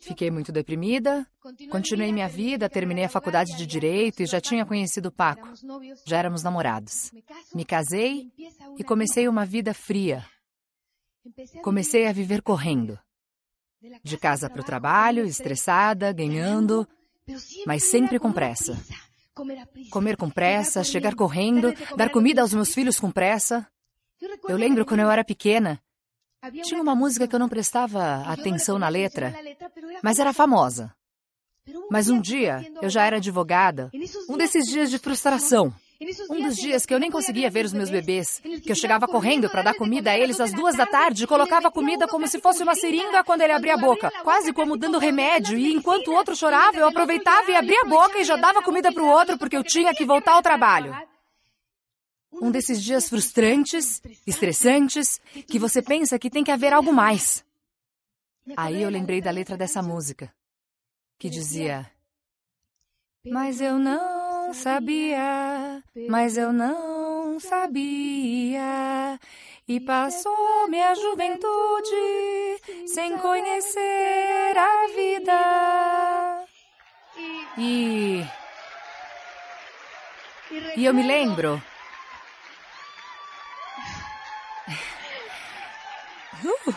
Fiquei 0.00 0.30
muito 0.30 0.50
deprimida, 0.50 1.26
continuei 1.70 2.10
minha 2.12 2.28
vida, 2.28 2.68
terminei 2.68 3.04
a 3.04 3.08
faculdade 3.10 3.56
de 3.56 3.66
Direito 3.66 4.22
e 4.22 4.26
já 4.26 4.40
tinha 4.40 4.64
conhecido 4.64 5.12
Paco. 5.12 5.52
Já 6.06 6.18
éramos 6.18 6.42
namorados. 6.42 7.12
Me 7.54 7.64
casei 7.64 8.32
e 8.78 8.84
comecei 8.84 9.28
uma 9.28 9.44
vida 9.44 9.74
fria. 9.74 10.24
Comecei 11.62 12.06
a 12.06 12.12
viver 12.12 12.40
correndo. 12.40 12.98
De 14.02 14.16
casa 14.16 14.48
para 14.48 14.62
o 14.62 14.64
trabalho, 14.64 15.24
estressada, 15.24 16.10
ganhando, 16.12 16.88
mas 17.66 17.84
sempre 17.84 18.18
com 18.18 18.32
pressa. 18.32 18.76
Comer 19.90 20.16
com 20.16 20.30
pressa, 20.30 20.82
chegar 20.82 21.14
correndo, 21.14 21.72
dar 21.96 22.10
comida 22.10 22.40
aos 22.40 22.54
meus 22.54 22.74
filhos 22.74 22.98
com 22.98 23.10
pressa. 23.10 23.68
Eu 24.48 24.56
lembro 24.56 24.84
quando 24.86 25.00
eu 25.00 25.10
era 25.10 25.22
pequena, 25.22 25.80
tinha 26.62 26.80
uma 26.80 26.94
música 26.94 27.26
que 27.26 27.34
eu 27.34 27.38
não 27.38 27.48
prestava 27.48 28.22
atenção 28.26 28.78
na 28.78 28.88
letra, 28.88 29.34
mas 30.02 30.18
era 30.18 30.32
famosa. 30.32 30.92
Mas 31.90 32.08
um 32.08 32.20
dia, 32.20 32.66
eu 32.80 32.88
já 32.88 33.04
era 33.04 33.16
advogada, 33.16 33.90
um 34.28 34.36
desses 34.36 34.66
dias 34.66 34.90
de 34.90 34.98
frustração. 34.98 35.72
Um 36.30 36.46
dos 36.46 36.56
dias 36.56 36.86
que 36.86 36.94
eu 36.94 37.00
nem 37.00 37.10
conseguia 37.10 37.50
ver 37.50 37.64
os 37.64 37.72
meus 37.72 37.90
bebês, 37.90 38.40
que 38.62 38.70
eu 38.70 38.76
chegava 38.76 39.08
correndo 39.08 39.50
para 39.50 39.62
dar 39.62 39.74
comida 39.74 40.12
a 40.12 40.18
eles 40.18 40.40
às 40.40 40.52
duas 40.52 40.76
da 40.76 40.86
tarde, 40.86 41.26
colocava 41.26 41.72
comida 41.72 42.06
como 42.06 42.28
se 42.28 42.40
fosse 42.40 42.62
uma 42.62 42.76
seringa 42.76 43.24
quando 43.24 43.40
ele 43.40 43.52
abria 43.52 43.74
a 43.74 43.78
boca, 43.78 44.08
quase 44.22 44.52
como 44.52 44.76
dando 44.76 44.96
remédio, 44.98 45.58
e 45.58 45.74
enquanto 45.74 46.08
o 46.08 46.14
outro 46.14 46.36
chorava, 46.36 46.78
eu 46.78 46.86
aproveitava 46.86 47.50
e 47.50 47.56
abria 47.56 47.82
a 47.82 47.88
boca 47.88 48.16
e 48.16 48.24
já 48.24 48.36
dava 48.36 48.62
comida 48.62 48.92
para 48.92 49.02
o 49.02 49.08
outro 49.08 49.36
porque 49.36 49.56
eu 49.56 49.64
tinha 49.64 49.92
que 49.92 50.04
voltar 50.04 50.34
ao 50.34 50.42
trabalho. 50.42 50.94
Um 52.32 52.50
desses 52.50 52.82
dias 52.82 53.08
frustrantes, 53.08 54.02
estressantes, 54.26 55.20
que 55.46 55.58
você 55.58 55.82
pensa 55.82 56.18
que 56.18 56.30
tem 56.30 56.44
que 56.44 56.50
haver 56.50 56.72
algo 56.72 56.92
mais. 56.92 57.44
Aí 58.56 58.82
eu 58.82 58.90
lembrei 58.90 59.20
da 59.20 59.30
letra 59.30 59.56
dessa 59.56 59.82
música, 59.82 60.32
que 61.18 61.28
dizia: 61.28 61.90
Mas 63.24 63.60
eu 63.60 63.78
não 63.78 64.54
sabia, 64.54 65.82
mas 66.08 66.36
eu 66.36 66.52
não 66.52 67.38
sabia. 67.40 69.18
E 69.66 69.80
passou 69.80 70.66
minha 70.68 70.94
juventude 70.94 72.86
sem 72.86 73.18
conhecer 73.18 74.56
a 74.56 74.86
vida. 74.96 76.44
E. 77.58 78.24
E 80.74 80.84
eu 80.84 80.94
me 80.94 81.02
lembro. 81.02 81.62
Uh, 86.44 86.72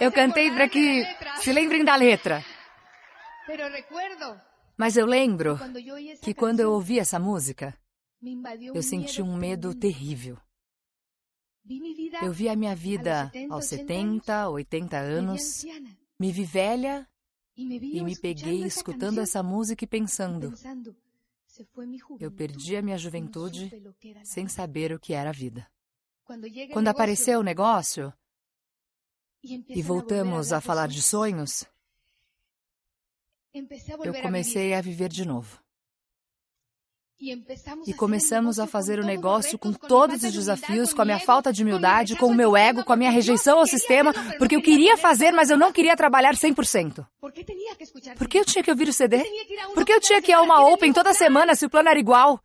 eu 0.00 0.12
cantei 0.12 0.50
para 0.50 0.68
que 0.68 1.04
se 1.40 1.52
lembrem 1.52 1.84
da 1.84 1.96
letra. 1.96 2.44
Mas 4.76 4.96
eu 4.96 5.06
lembro 5.06 5.58
que 6.22 6.34
quando 6.34 6.60
eu 6.60 6.72
ouvi 6.72 6.98
essa 6.98 7.18
música, 7.18 7.76
eu 8.74 8.82
senti 8.82 9.22
um 9.22 9.36
medo 9.36 9.74
terrível. 9.74 10.38
Eu 12.22 12.32
vi 12.32 12.48
a 12.48 12.56
minha 12.56 12.74
vida 12.74 13.32
aos 13.50 13.66
70, 13.66 14.48
80 14.50 14.98
anos, 14.98 15.64
me 16.18 16.30
vi 16.30 16.44
velha 16.44 17.08
e 17.56 18.02
me 18.02 18.18
peguei 18.18 18.64
escutando 18.64 19.20
essa 19.20 19.42
música 19.42 19.84
e 19.84 19.86
pensando: 19.86 20.52
eu 22.20 22.30
perdi 22.30 22.76
a 22.76 22.82
minha 22.82 22.98
juventude 22.98 23.70
sem 24.24 24.48
saber 24.48 24.92
o 24.92 24.98
que 24.98 25.14
era 25.14 25.30
a 25.30 25.32
vida. 25.32 25.66
Quando 26.72 26.88
apareceu 26.88 27.40
o 27.40 27.44
negócio 27.44 28.12
e 29.68 29.82
voltamos 29.82 30.52
a 30.52 30.60
falar 30.60 30.88
de 30.88 31.02
sonhos, 31.02 31.64
eu 34.02 34.14
comecei 34.22 34.74
a 34.74 34.80
viver 34.80 35.08
de 35.08 35.26
novo. 35.26 35.62
E 37.86 37.94
começamos 37.94 38.58
a 38.58 38.66
fazer 38.66 38.98
o 38.98 39.04
negócio 39.04 39.58
com 39.58 39.72
todos 39.72 40.22
os 40.22 40.32
desafios, 40.32 40.92
com 40.92 41.02
a 41.02 41.04
minha 41.04 41.20
falta 41.20 41.52
de 41.52 41.62
humildade, 41.62 42.16
com 42.16 42.26
o 42.26 42.34
meu 42.34 42.56
ego, 42.56 42.84
com 42.84 42.92
a 42.92 42.96
minha 42.96 43.10
rejeição 43.10 43.58
ao 43.58 43.66
sistema, 43.66 44.12
porque 44.36 44.56
eu 44.56 44.62
queria 44.62 44.96
fazer, 44.96 45.30
mas 45.30 45.48
eu 45.48 45.56
não 45.56 45.72
queria 45.72 45.96
trabalhar 45.96 46.34
100%. 46.34 47.06
Por 47.20 48.28
que 48.28 48.38
eu 48.38 48.44
tinha 48.44 48.64
que 48.64 48.70
ouvir 48.70 48.88
o 48.88 48.92
CD? 48.92 49.22
Por 49.72 49.84
que 49.84 49.92
eu 49.92 50.00
tinha 50.00 50.20
que 50.20 50.32
ir 50.32 50.34
a 50.34 50.42
uma 50.42 50.66
Open 50.68 50.92
toda 50.92 51.14
semana 51.14 51.54
se 51.54 51.64
o 51.64 51.70
plano 51.70 51.88
era 51.88 51.98
igual? 51.98 52.40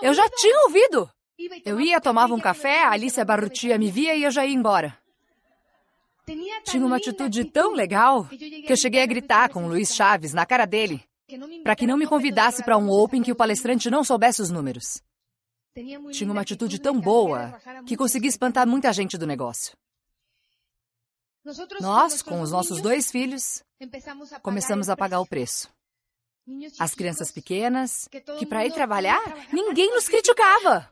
Eu 0.00 0.14
já 0.14 0.28
tinha 0.28 0.64
ouvido. 0.64 1.10
Eu 1.64 1.80
ia, 1.80 2.00
tomava 2.00 2.34
um 2.34 2.40
café, 2.40 2.84
a 2.84 2.92
Alicia 2.92 3.24
Barrutia 3.24 3.76
me 3.78 3.90
via 3.90 4.14
e 4.14 4.22
eu 4.22 4.30
já 4.30 4.46
ia 4.46 4.54
embora. 4.54 4.96
Tinha 6.64 6.84
uma 6.86 6.96
atitude 6.96 7.44
tão 7.44 7.72
legal 7.72 8.24
que 8.26 8.72
eu 8.72 8.76
cheguei 8.76 9.02
a 9.02 9.06
gritar 9.06 9.48
com 9.50 9.64
o 9.64 9.68
Luiz 9.68 9.94
Chaves 9.94 10.32
na 10.32 10.44
cara 10.44 10.66
dele 10.66 11.02
para 11.62 11.76
que 11.76 11.86
não 11.86 11.96
me 11.96 12.06
convidasse 12.06 12.62
para 12.62 12.78
um 12.78 12.90
Open 12.90 13.22
que 13.22 13.32
o 13.32 13.36
palestrante 13.36 13.90
não 13.90 14.02
soubesse 14.02 14.40
os 14.40 14.50
números. 14.50 15.02
Tinha 16.12 16.32
uma 16.32 16.40
atitude 16.40 16.80
tão 16.80 16.98
boa 16.98 17.58
que 17.86 17.96
consegui 17.96 18.28
espantar 18.28 18.66
muita 18.66 18.92
gente 18.92 19.18
do 19.18 19.26
negócio. 19.26 19.76
Nós, 21.80 22.22
com 22.22 22.40
os 22.40 22.50
nossos 22.50 22.80
dois 22.80 23.10
filhos, 23.10 23.62
começamos 24.42 24.88
a 24.88 24.96
pagar 24.96 25.20
o 25.20 25.26
preço. 25.26 25.70
As 26.78 26.94
crianças 26.94 27.30
pequenas, 27.30 28.08
que 28.38 28.46
para 28.46 28.66
ir 28.66 28.72
trabalhar, 28.72 29.20
ninguém 29.52 29.92
nos 29.92 30.08
criticava. 30.08 30.90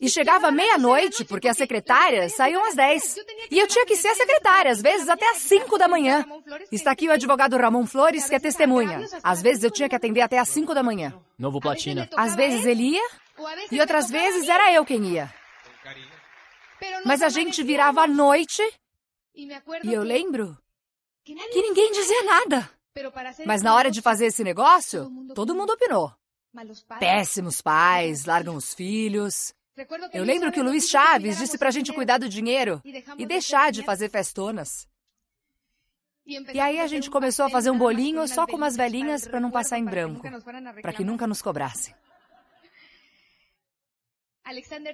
E 0.00 0.08
chegava 0.08 0.50
meia-noite, 0.50 1.24
porque 1.26 1.46
as 1.46 1.58
secretárias 1.58 2.32
saíam 2.34 2.64
às 2.66 2.74
10. 2.74 3.16
E 3.50 3.58
eu 3.58 3.66
tinha 3.66 3.84
que 3.84 3.96
ser 3.96 4.14
secretária, 4.14 4.72
às 4.72 4.80
vezes 4.80 5.08
até 5.08 5.28
às 5.30 5.38
5 5.38 5.76
da 5.76 5.86
manhã. 5.86 6.24
Está 6.72 6.92
aqui 6.92 7.06
o 7.06 7.12
advogado 7.12 7.56
Ramon 7.58 7.86
Flores, 7.86 8.26
que 8.26 8.34
é 8.34 8.40
testemunha. 8.40 9.06
Às 9.22 9.42
vezes 9.42 9.62
eu 9.62 9.70
tinha 9.70 9.88
que 9.88 9.94
atender 9.94 10.22
até 10.22 10.38
às 10.38 10.48
5 10.48 10.72
da 10.72 10.82
manhã. 10.82 11.12
Novo 11.38 11.60
Platina. 11.60 12.08
Às 12.16 12.34
vezes 12.34 12.64
ele 12.64 12.94
ia, 12.94 13.08
e 13.70 13.78
outras 13.78 14.10
vezes 14.10 14.48
era 14.48 14.72
eu 14.72 14.86
quem 14.86 15.04
ia. 15.04 15.32
Mas 17.04 17.20
a 17.20 17.28
gente 17.28 17.62
virava 17.62 18.02
à 18.02 18.06
noite, 18.06 18.62
e 19.34 19.92
eu 19.92 20.02
lembro 20.02 20.56
que 21.24 21.34
ninguém 21.34 21.92
dizia 21.92 22.22
nada. 22.24 22.70
Mas 23.44 23.62
na 23.62 23.74
hora 23.74 23.90
de 23.90 24.00
fazer 24.00 24.26
esse 24.26 24.42
negócio, 24.42 25.10
todo 25.34 25.54
mundo 25.54 25.74
opinou. 25.74 26.10
Péssimos 26.98 27.60
pais, 27.60 28.24
largam 28.24 28.56
os 28.56 28.74
filhos. 28.74 29.54
Eu 30.12 30.24
lembro 30.24 30.52
que 30.52 30.60
o 30.60 30.64
Luiz 30.64 30.88
Chaves 30.88 31.38
disse 31.38 31.56
para 31.56 31.68
a 31.68 31.72
gente 31.72 31.92
cuidar 31.92 32.18
do 32.18 32.28
dinheiro 32.28 32.82
e 33.16 33.26
deixar 33.26 33.72
de 33.72 33.82
fazer 33.84 34.08
festonas. 34.08 34.88
E 36.26 36.60
aí 36.60 36.78
a 36.80 36.86
gente 36.86 37.10
começou 37.10 37.46
a 37.46 37.50
fazer 37.50 37.70
um 37.70 37.78
bolinho 37.78 38.26
só 38.28 38.46
com 38.46 38.56
umas 38.56 38.76
velhinhas 38.76 39.26
para 39.26 39.40
não 39.40 39.50
passar 39.50 39.78
em 39.78 39.84
branco, 39.84 40.22
para 40.80 40.92
que 40.92 41.04
nunca 41.04 41.26
nos 41.26 41.42
cobrassem. 41.42 41.94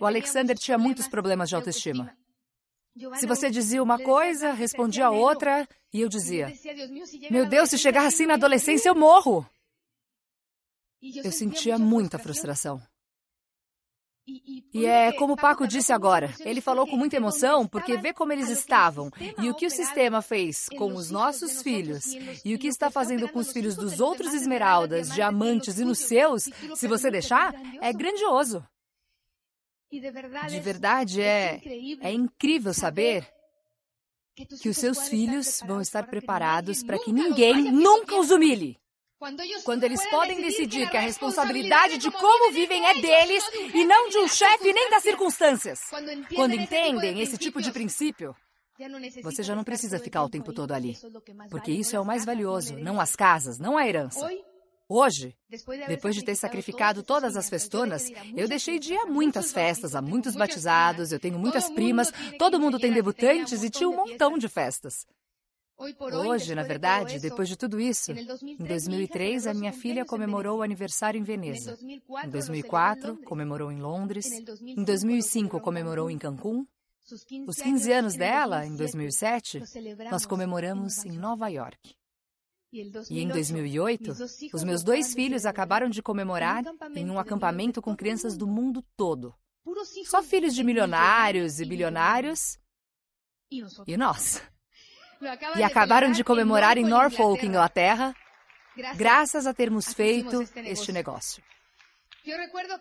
O 0.00 0.06
Alexander 0.06 0.56
tinha 0.56 0.78
muitos 0.78 1.08
problemas 1.08 1.48
de 1.48 1.56
autoestima. 1.56 2.16
Se 3.16 3.26
você 3.26 3.50
dizia 3.50 3.82
uma 3.82 3.98
coisa, 3.98 4.52
respondia 4.52 5.10
outra, 5.10 5.68
e 5.92 6.00
eu 6.00 6.08
dizia: 6.08 6.52
Meu 7.30 7.46
Deus, 7.46 7.68
se 7.70 7.78
chegar 7.78 8.06
assim 8.06 8.26
na 8.26 8.34
adolescência, 8.34 8.88
eu 8.88 8.94
morro. 8.94 9.46
Eu 11.02 11.30
sentia 11.30 11.78
muita 11.78 12.18
frustração. 12.18 12.82
E 14.74 14.84
é 14.84 15.12
como 15.12 15.34
o 15.34 15.36
Paco 15.36 15.66
disse 15.66 15.92
agora, 15.92 16.34
ele 16.40 16.60
falou 16.60 16.86
com 16.86 16.96
muita 16.96 17.16
emoção 17.16 17.66
porque 17.66 17.96
vê 17.96 18.12
como 18.12 18.32
eles 18.32 18.50
estavam 18.50 19.10
e 19.40 19.48
o 19.48 19.54
que 19.54 19.66
o 19.66 19.70
sistema 19.70 20.20
fez 20.20 20.68
com 20.76 20.94
os 20.94 21.10
nossos 21.10 21.62
filhos 21.62 22.12
e 22.44 22.54
o 22.54 22.58
que 22.58 22.66
está 22.66 22.90
fazendo 22.90 23.28
com 23.28 23.38
os 23.38 23.52
filhos 23.52 23.76
dos 23.76 24.00
outros 24.00 24.34
esmeraldas, 24.34 25.12
diamantes 25.12 25.78
e 25.78 25.84
nos 25.84 25.98
seus, 25.98 26.50
se 26.74 26.88
você 26.88 27.10
deixar, 27.10 27.54
é 27.80 27.92
grandioso. 27.92 28.66
De 29.90 30.60
verdade, 30.60 31.22
é, 31.22 31.60
é 32.00 32.12
incrível 32.12 32.74
saber 32.74 33.32
que 34.60 34.68
os 34.68 34.76
seus 34.76 35.08
filhos 35.08 35.60
vão 35.64 35.80
estar 35.80 36.06
preparados 36.08 36.82
para 36.82 36.98
que 36.98 37.12
ninguém 37.12 37.70
nunca 37.70 38.18
os 38.18 38.30
humilhe. 38.30 38.76
Quando 39.64 39.84
eles 39.84 40.04
podem 40.10 40.40
decidir 40.42 40.90
que 40.90 40.96
a 40.96 41.00
responsabilidade 41.00 41.98
de 41.98 42.10
como 42.10 42.52
vivem 42.52 42.86
é 42.86 43.00
deles 43.00 43.44
e 43.74 43.84
não 43.84 44.08
de 44.08 44.18
um 44.18 44.28
chefe 44.28 44.72
nem 44.72 44.90
das 44.90 45.02
circunstâncias. 45.02 45.80
Quando 46.34 46.54
entendem 46.54 47.20
esse 47.20 47.38
tipo 47.38 47.62
de 47.62 47.72
princípio, 47.72 48.36
você 49.22 49.42
já 49.42 49.54
não 49.56 49.64
precisa 49.64 49.98
ficar 49.98 50.22
o 50.22 50.28
tempo 50.28 50.52
todo 50.52 50.72
ali. 50.72 50.96
Porque 51.50 51.72
isso 51.72 51.96
é 51.96 52.00
o 52.00 52.04
mais 52.04 52.24
valioso, 52.24 52.76
não 52.76 53.00
as 53.00 53.16
casas, 53.16 53.58
não 53.58 53.78
a 53.78 53.86
herança. 53.86 54.28
Hoje, 54.88 55.34
depois 55.88 56.14
de 56.14 56.22
ter 56.22 56.36
sacrificado 56.36 57.02
todas 57.02 57.36
as 57.36 57.48
festonas, 57.48 58.08
eu 58.36 58.46
deixei 58.46 58.78
de 58.78 58.92
ir 58.92 58.98
a 58.98 59.06
muitas 59.06 59.50
festas, 59.50 59.96
a 59.96 60.02
muitos 60.02 60.36
batizados, 60.36 61.10
eu 61.10 61.18
tenho 61.18 61.38
muitas 61.38 61.68
primas, 61.68 62.12
todo 62.38 62.60
mundo 62.60 62.78
tem 62.78 62.92
debutantes 62.92 63.64
e 63.64 63.70
tinha 63.70 63.88
um 63.88 63.96
montão 63.96 64.38
de 64.38 64.48
festas. 64.48 65.04
Hoje, 65.78 66.54
na 66.54 66.62
verdade, 66.62 67.18
depois 67.18 67.48
de 67.48 67.56
tudo 67.56 67.78
isso, 67.78 68.12
em 68.12 68.56
2003, 68.56 69.46
a 69.46 69.52
minha 69.52 69.72
filha 69.72 70.06
comemorou 70.06 70.58
o 70.58 70.62
aniversário 70.62 71.18
em 71.18 71.22
Veneza. 71.22 71.76
Em 72.24 72.30
2004, 72.30 73.18
comemorou 73.24 73.70
em 73.70 73.80
Londres. 73.80 74.26
Em 74.62 74.82
2005, 74.82 75.60
comemorou 75.60 76.10
em 76.10 76.18
Cancún. 76.18 76.66
Os 77.46 77.56
15 77.56 77.92
anos 77.92 78.14
dela, 78.14 78.66
em 78.66 78.74
2007, 78.74 79.62
nós 80.10 80.24
comemoramos 80.24 81.04
em 81.04 81.12
Nova 81.18 81.48
York. 81.48 81.94
E 82.72 83.20
em 83.20 83.28
2008, 83.28 84.12
os 84.52 84.64
meus 84.64 84.82
dois 84.82 85.14
filhos 85.14 85.46
acabaram 85.46 85.88
de 85.88 86.02
comemorar 86.02 86.64
em 86.94 87.08
um 87.10 87.18
acampamento 87.18 87.80
com 87.80 87.96
crianças 87.96 88.36
do 88.36 88.46
mundo 88.46 88.82
todo. 88.96 89.34
Só 90.06 90.22
filhos 90.22 90.54
de 90.54 90.64
milionários 90.64 91.60
e 91.60 91.64
bilionários. 91.64 92.58
E 93.86 93.96
nós. 93.96 94.42
E 95.56 95.62
acabaram 95.62 96.12
de 96.12 96.22
comemorar 96.22 96.76
em 96.76 96.84
Norfolk, 96.84 97.44
Inglaterra, 97.44 98.14
graças 98.96 99.46
a 99.46 99.54
termos 99.54 99.92
feito 99.92 100.42
este 100.56 100.92
negócio. 100.92 101.42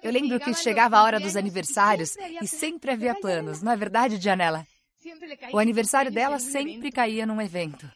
Eu 0.01 0.11
lembro 0.11 0.39
que 0.39 0.53
chegava 0.53 0.97
a 0.97 1.03
hora 1.03 1.19
dos 1.19 1.35
aniversários 1.35 2.15
e 2.41 2.47
sempre 2.47 2.91
havia 2.91 3.15
planos, 3.15 3.61
não 3.61 3.71
é 3.71 3.77
verdade, 3.77 4.17
Janela? 4.17 4.65
O 5.53 5.59
aniversário 5.59 6.11
dela 6.11 6.39
sempre 6.39 6.91
caía 6.91 7.25
num 7.25 7.39
evento. 7.39 7.89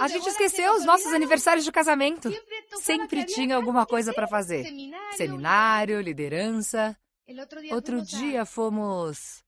A 0.00 0.08
gente 0.08 0.26
esqueceu 0.26 0.72
os 0.74 0.84
nossos 0.84 1.12
aniversários 1.12 1.64
de 1.66 1.70
casamento. 1.70 2.32
Sempre 2.80 3.24
tinha 3.24 3.56
alguma 3.56 3.84
coisa 3.84 4.12
para 4.12 4.26
fazer. 4.26 4.66
Seminário, 5.16 6.00
liderança. 6.00 6.96
Outro 7.70 8.02
dia 8.02 8.46
fomos. 8.46 9.44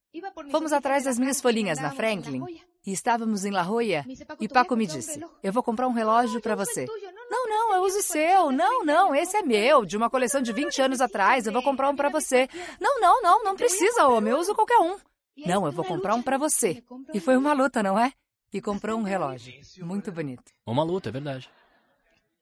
Fomos 0.51 0.73
atrás 0.73 1.05
das 1.05 1.19
minhas 1.19 1.41
folhinhas 1.41 1.81
na 1.81 1.91
Franklin 1.91 2.45
e 2.87 2.93
estávamos 2.93 3.45
em 3.45 3.51
La 3.51 3.63
Jolla 3.63 4.05
e 4.41 4.49
Paco 4.49 4.77
me 4.77 4.87
disse: 4.87 5.21
Eu 5.43 5.53
vou 5.53 5.63
comprar 5.63 5.89
um 5.89 5.93
relógio 5.93 6.41
para 6.41 6.55
você. 6.55 6.87
Não, 7.31 7.49
não, 7.49 7.75
eu 7.75 7.83
uso 7.83 7.99
o 7.99 8.03
seu. 8.03 8.53
Não, 8.53 8.85
não, 8.85 9.15
esse 9.15 9.37
é 9.37 9.43
meu, 9.43 9.85
de 9.85 9.97
uma 9.97 10.11
coleção 10.11 10.43
de 10.43 10.53
20 10.53 10.83
anos 10.83 11.01
atrás. 11.01 11.47
Eu 11.47 11.53
vou 11.53 11.63
comprar 11.63 11.89
um 11.89 11.97
para 11.97 12.11
você. 12.11 12.49
Não, 12.79 13.01
não, 13.01 13.23
não, 13.23 13.45
não 13.45 13.57
precisa, 13.57 14.07
homem, 14.09 14.33
eu 14.33 14.39
uso 14.39 14.55
qualquer 14.55 14.79
um. 14.79 14.99
Não, 15.47 15.67
eu 15.67 15.73
vou 15.73 15.85
comprar 15.85 16.15
um 16.15 16.23
para 16.23 16.39
você. 16.39 16.83
E 17.13 17.21
foi 17.21 17.37
uma 17.37 17.53
luta, 17.53 17.83
não 17.83 17.99
é? 17.99 18.13
E 18.53 18.61
comprou 18.61 18.99
um 18.99 19.03
relógio. 19.03 19.53
Muito 19.79 20.13
bonito. 20.13 20.53
Uma 20.65 20.85
luta, 20.85 21.09
é 21.09 21.13
verdade. 21.13 21.51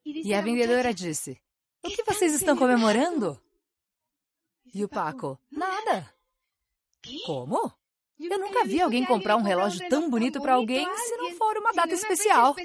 E 0.05 0.33
a 0.33 0.41
vendedora 0.41 0.93
disse: 0.93 1.39
O 1.81 1.87
que 1.87 2.03
vocês 2.03 2.33
estão 2.33 2.57
comemorando? 2.57 3.39
E 4.73 4.83
o 4.83 4.89
Paco: 4.89 5.39
Nada. 5.49 6.13
Como? 7.25 7.73
Eu 8.19 8.39
nunca 8.39 8.63
vi 8.63 8.81
alguém 8.81 9.05
comprar 9.05 9.35
um 9.35 9.41
relógio 9.41 9.87
tão 9.89 10.09
bonito 10.09 10.41
para 10.41 10.53
alguém 10.53 10.85
se 10.95 11.17
não 11.17 11.31
for 11.35 11.57
uma 11.57 11.71
data 11.73 11.93
especial. 11.93 12.55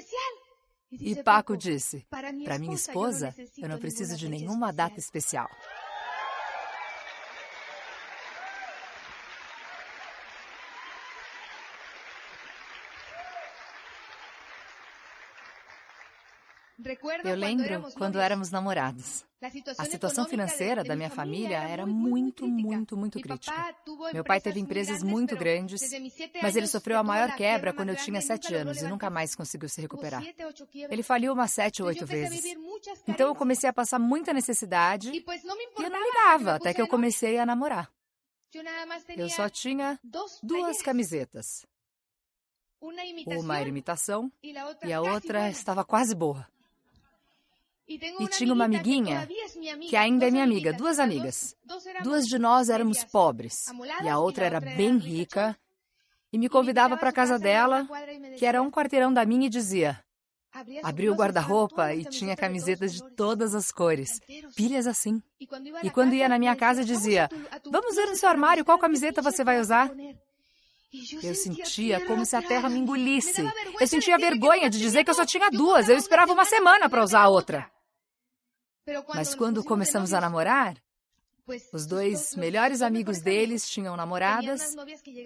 E 0.91 1.15
Paco 1.23 1.55
disse: 1.55 2.05
Para 2.09 2.31
minha 2.59 2.73
esposa, 2.73 3.33
eu 3.57 3.69
não 3.69 3.77
preciso 3.77 4.15
de 4.15 4.27
nenhuma 4.27 4.71
data 4.71 4.99
especial. 4.99 5.49
Eu 17.23 17.35
lembro 17.35 17.91
quando 17.93 18.19
éramos 18.19 18.51
namorados. 18.51 19.25
A 19.77 19.85
situação 19.85 20.25
financeira 20.25 20.83
da 20.83 20.95
minha 20.95 21.09
família 21.09 21.59
era 21.59 21.85
muito, 21.85 22.45
muito, 22.47 22.97
muito 22.97 23.19
crítica. 23.19 23.75
Meu 24.13 24.23
pai 24.23 24.41
teve 24.41 24.59
empresas 24.59 25.01
muito 25.01 25.35
grandes, 25.37 25.81
mas 26.41 26.55
ele 26.55 26.67
sofreu 26.67 26.97
a 26.97 27.03
maior 27.03 27.35
quebra 27.35 27.71
quando 27.73 27.89
eu 27.89 27.95
tinha 27.95 28.21
sete 28.21 28.53
anos 28.53 28.81
e 28.81 28.87
nunca 28.87 29.09
mais 29.09 29.35
conseguiu 29.35 29.69
se 29.69 29.79
recuperar. 29.81 30.23
Ele 30.89 31.03
faliu 31.03 31.33
umas 31.33 31.51
sete 31.51 31.81
ou 31.81 31.87
oito 31.87 32.05
vezes. 32.05 32.43
Então 33.07 33.27
eu 33.27 33.35
comecei 33.35 33.69
a 33.69 33.73
passar 33.73 33.99
muita 33.99 34.33
necessidade 34.33 35.11
e 35.11 35.23
eu 35.83 35.89
não 35.89 36.03
ligava 36.03 36.55
até 36.55 36.73
que 36.73 36.81
eu 36.81 36.87
comecei 36.87 37.37
a 37.39 37.45
namorar. 37.45 37.89
Eu 39.15 39.29
só 39.29 39.47
tinha 39.47 39.99
duas 40.43 40.81
camisetas. 40.81 41.65
Uma 42.81 43.59
era 43.59 43.69
imitação 43.69 44.31
e 44.43 44.93
a 44.93 45.01
outra 45.01 45.49
estava 45.49 45.85
quase 45.85 46.15
boa. 46.15 46.47
E 47.89 48.27
tinha 48.27 48.53
uma 48.53 48.65
amiguinha 48.65 49.27
que 49.89 49.95
ainda 49.95 50.27
é 50.27 50.31
minha 50.31 50.43
amiga, 50.43 50.71
duas 50.71 50.99
amigas. 50.99 51.55
Duas 52.03 52.27
de 52.27 52.37
nós 52.37 52.69
éramos 52.69 53.03
pobres 53.03 53.65
e 54.03 54.07
a 54.07 54.19
outra 54.19 54.45
era 54.45 54.59
bem 54.59 54.97
rica 54.97 55.57
e 56.31 56.37
me 56.37 56.47
convidava 56.47 56.95
para 56.95 57.09
a 57.09 57.13
casa 57.13 57.39
dela, 57.39 57.87
que 58.37 58.45
era 58.45 58.61
um 58.61 58.69
quarteirão 58.69 59.11
da 59.11 59.25
minha, 59.25 59.47
e 59.47 59.49
dizia: 59.49 59.99
Abri 60.83 61.09
o 61.09 61.15
guarda-roupa 61.15 61.93
e 61.95 62.05
tinha 62.05 62.35
camisetas 62.35 62.93
de 62.93 63.03
todas 63.15 63.55
as 63.55 63.71
cores, 63.71 64.19
pilhas 64.55 64.85
assim. 64.85 65.21
E 65.83 65.89
quando 65.89 66.13
ia 66.13 66.29
na 66.29 66.37
minha 66.37 66.55
casa, 66.55 66.85
dizia: 66.85 67.27
Vamos 67.71 67.95
ver 67.95 68.05
no 68.05 68.15
seu 68.15 68.29
armário 68.29 68.63
qual 68.63 68.77
camiseta 68.77 69.21
você 69.21 69.43
vai 69.43 69.59
usar. 69.59 69.91
Eu 71.21 71.35
sentia 71.35 72.03
como 72.05 72.25
se 72.25 72.35
a 72.35 72.41
terra 72.41 72.69
me 72.69 72.79
engolisse. 72.79 73.43
Eu 73.79 73.87
sentia 73.87 74.17
vergonha 74.17 74.69
de 74.69 74.79
dizer 74.79 75.03
que 75.03 75.09
eu 75.09 75.15
só 75.15 75.25
tinha 75.25 75.49
duas. 75.51 75.87
Eu 75.87 75.97
esperava 75.97 76.33
uma 76.33 76.45
semana 76.45 76.89
para 76.89 77.03
usar 77.03 77.21
a 77.21 77.29
outra. 77.29 77.69
Mas 79.13 79.35
quando 79.35 79.63
começamos 79.63 80.13
a 80.13 80.21
namorar, 80.21 80.77
os 81.73 81.87
dois 81.87 82.35
melhores 82.35 82.81
amigos 82.81 83.21
deles 83.21 83.67
tinham 83.67 83.95
namoradas 83.95 84.75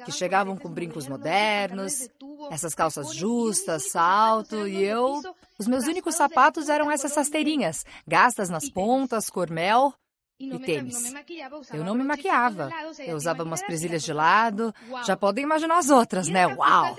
que 0.05 0.11
chegavam 0.11 0.55
com 0.55 0.69
brincos 0.69 1.07
modernos, 1.07 2.07
essas 2.49 2.73
calças 2.73 3.13
justas, 3.13 3.91
salto, 3.91 4.67
e 4.67 4.83
eu. 4.83 5.21
Os 5.59 5.67
meus 5.67 5.85
únicos 5.85 6.15
sapatos 6.15 6.69
eram 6.69 6.89
essas 6.89 7.15
rasteirinhas, 7.15 7.83
gastas 8.07 8.49
nas 8.49 8.69
pontas, 8.69 9.29
cor 9.29 9.49
mel 9.49 9.93
e 10.39 10.59
tênis. 10.59 11.13
Eu 11.73 11.83
não 11.83 11.95
me 11.95 12.03
maquiava. 12.03 12.69
Eu 12.99 13.15
usava 13.15 13.43
umas 13.43 13.61
presilhas 13.61 14.03
de 14.03 14.11
lado. 14.11 14.73
Já 15.05 15.15
podem 15.15 15.43
imaginar 15.43 15.77
as 15.77 15.89
outras, 15.89 16.27
né? 16.27 16.47
Uau! 16.47 16.95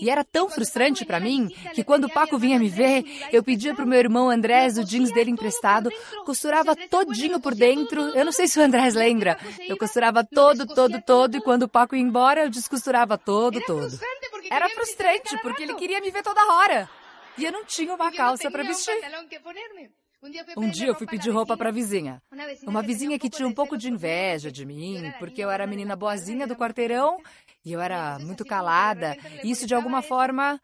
E 0.00 0.10
era 0.10 0.24
tão 0.24 0.48
frustrante 0.48 1.04
para 1.04 1.20
mim 1.20 1.48
que 1.74 1.82
quando 1.82 2.04
o 2.04 2.10
Paco 2.10 2.38
vinha 2.38 2.58
me 2.58 2.68
ver, 2.68 3.04
eu 3.32 3.42
pedia 3.42 3.74
pro 3.74 3.86
meu 3.86 3.98
irmão 3.98 4.30
Andrés 4.30 4.78
o 4.78 4.84
jeans 4.84 5.10
dele 5.12 5.30
emprestado, 5.30 5.90
costurava 6.24 6.76
todinho 6.76 7.40
por 7.40 7.54
dentro. 7.54 8.00
Eu 8.10 8.24
não 8.24 8.32
sei 8.32 8.46
se 8.46 8.58
o 8.58 8.62
Andrés 8.62 8.94
lembra. 8.94 9.38
Eu 9.66 9.76
costurava 9.76 10.24
todo, 10.24 10.66
todo, 10.66 11.00
todo, 11.02 11.36
e 11.36 11.40
quando 11.40 11.64
o 11.64 11.68
Paco 11.68 11.96
ia 11.96 12.02
embora, 12.02 12.44
eu 12.44 12.50
descosturava 12.50 13.18
todo, 13.18 13.60
todo. 13.62 13.98
Era 14.50 14.68
frustrante 14.68 15.38
porque 15.42 15.62
ele 15.62 15.74
queria 15.74 16.00
me 16.00 16.10
ver 16.10 16.22
toda 16.22 16.40
hora. 16.52 16.88
E 17.36 17.44
eu 17.44 17.50
não 17.50 17.64
tinha 17.64 17.92
uma 17.94 18.12
calça 18.12 18.50
para 18.50 18.62
vestir. 18.62 18.94
Um 20.56 20.70
dia 20.70 20.88
eu 20.88 20.94
fui 20.94 21.06
pedir 21.06 21.30
roupa 21.30 21.56
para 21.56 21.68
a 21.68 21.72
vizinha. 21.72 22.22
Uma 22.66 22.82
vizinha 22.82 23.18
que 23.18 23.28
tinha 23.28 23.46
um 23.46 23.52
pouco 23.52 23.76
de 23.76 23.90
inveja 23.90 24.50
de 24.50 24.64
mim, 24.64 25.12
porque 25.18 25.42
eu 25.42 25.50
era 25.50 25.64
a 25.64 25.66
menina 25.66 25.94
boazinha 25.94 26.46
do 26.46 26.56
quarteirão 26.56 27.18
e 27.64 27.72
eu 27.72 27.80
era 27.80 28.18
muito 28.18 28.44
calada. 28.44 29.16
E 29.42 29.50
isso, 29.50 29.66
de 29.66 29.74
alguma 29.74 30.02
forma, 30.02 30.60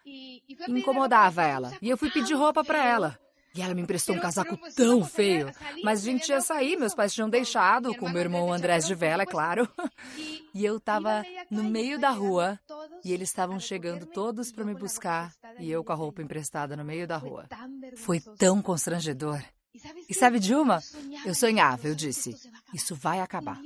incomodava 0.68 1.42
ela. 1.44 1.72
E 1.80 1.88
eu 1.88 1.96
fui 1.96 2.10
pedir 2.10 2.34
roupa 2.34 2.64
para 2.64 2.84
ela. 2.84 3.18
E 3.54 3.62
ela 3.62 3.74
me 3.74 3.82
emprestou 3.82 4.14
um 4.14 4.20
casaco 4.20 4.56
tão 4.76 5.04
feio. 5.04 5.52
Mas 5.82 6.00
a 6.00 6.04
gente 6.04 6.28
ia 6.28 6.40
sair, 6.40 6.76
meus 6.76 6.94
pais 6.94 7.12
tinham 7.12 7.28
deixado, 7.28 7.94
com 7.96 8.08
meu 8.08 8.20
irmão 8.20 8.52
Andrés 8.52 8.86
de 8.86 8.94
vela, 8.94 9.22
é 9.22 9.26
claro. 9.26 9.68
E 10.52 10.64
eu 10.64 10.78
estava 10.78 11.24
no 11.48 11.62
meio 11.62 11.96
da 11.96 12.10
rua 12.10 12.58
e 13.04 13.12
eles 13.12 13.28
estavam 13.28 13.60
chegando 13.60 14.04
todos 14.04 14.50
para 14.50 14.64
me 14.64 14.74
buscar 14.74 15.32
e 15.60 15.70
eu 15.70 15.84
com 15.84 15.92
a 15.92 15.94
roupa 15.94 16.22
emprestada 16.22 16.76
no 16.76 16.84
meio 16.84 17.06
da 17.06 17.16
rua. 17.16 17.46
Foi 17.96 18.18
tão 18.36 18.60
constrangedor. 18.60 19.40
E 20.08 20.14
sabe 20.14 20.40
de 20.40 20.54
uma? 20.54 20.80
Eu 21.24 21.34
sonhava, 21.34 21.86
eu 21.86 21.94
disse: 21.94 22.36
Isso 22.74 22.94
vai 22.96 23.20
acabar. 23.20 23.60